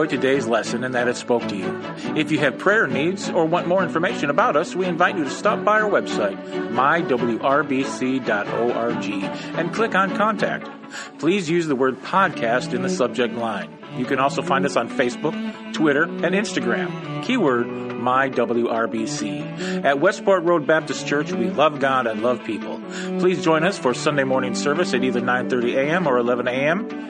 Enjoyed 0.00 0.22
today's 0.22 0.46
lesson 0.46 0.84
and 0.84 0.94
that 0.94 1.08
it 1.08 1.16
spoke 1.16 1.46
to 1.48 1.56
you. 1.56 1.82
If 2.16 2.32
you 2.32 2.38
have 2.38 2.56
prayer 2.58 2.86
needs 2.86 3.28
or 3.28 3.44
want 3.44 3.66
more 3.66 3.82
information 3.82 4.30
about 4.30 4.56
us, 4.56 4.74
we 4.74 4.86
invite 4.86 5.18
you 5.18 5.24
to 5.24 5.30
stop 5.30 5.62
by 5.62 5.82
our 5.82 5.90
website, 5.90 6.42
mywrbc.org, 6.70 7.44
and 9.58 9.74
click 9.74 9.94
on 9.94 10.16
Contact. 10.16 10.70
Please 11.18 11.50
use 11.50 11.66
the 11.66 11.76
word 11.76 12.00
podcast 12.02 12.72
in 12.72 12.80
the 12.82 12.88
subject 12.88 13.34
line. 13.34 13.76
You 13.96 14.06
can 14.06 14.18
also 14.18 14.40
find 14.40 14.64
us 14.64 14.76
on 14.76 14.88
Facebook, 14.88 15.34
Twitter, 15.74 16.04
and 16.04 16.34
Instagram. 16.34 17.22
Keyword 17.22 17.66
MyWRBC. 17.66 19.84
At 19.84 20.00
Westport 20.00 20.44
Road 20.44 20.66
Baptist 20.66 21.06
Church, 21.06 21.30
we 21.32 21.50
love 21.50 21.80
God 21.80 22.06
and 22.06 22.22
love 22.22 22.42
people. 22.44 22.80
Please 23.18 23.44
join 23.44 23.64
us 23.64 23.78
for 23.78 23.92
Sunday 23.92 24.24
morning 24.24 24.54
service 24.54 24.94
at 24.94 25.04
either 25.04 25.20
9:30 25.20 25.76
a.m. 25.76 26.06
or 26.06 26.16
11 26.16 26.48
a.m. 26.48 27.09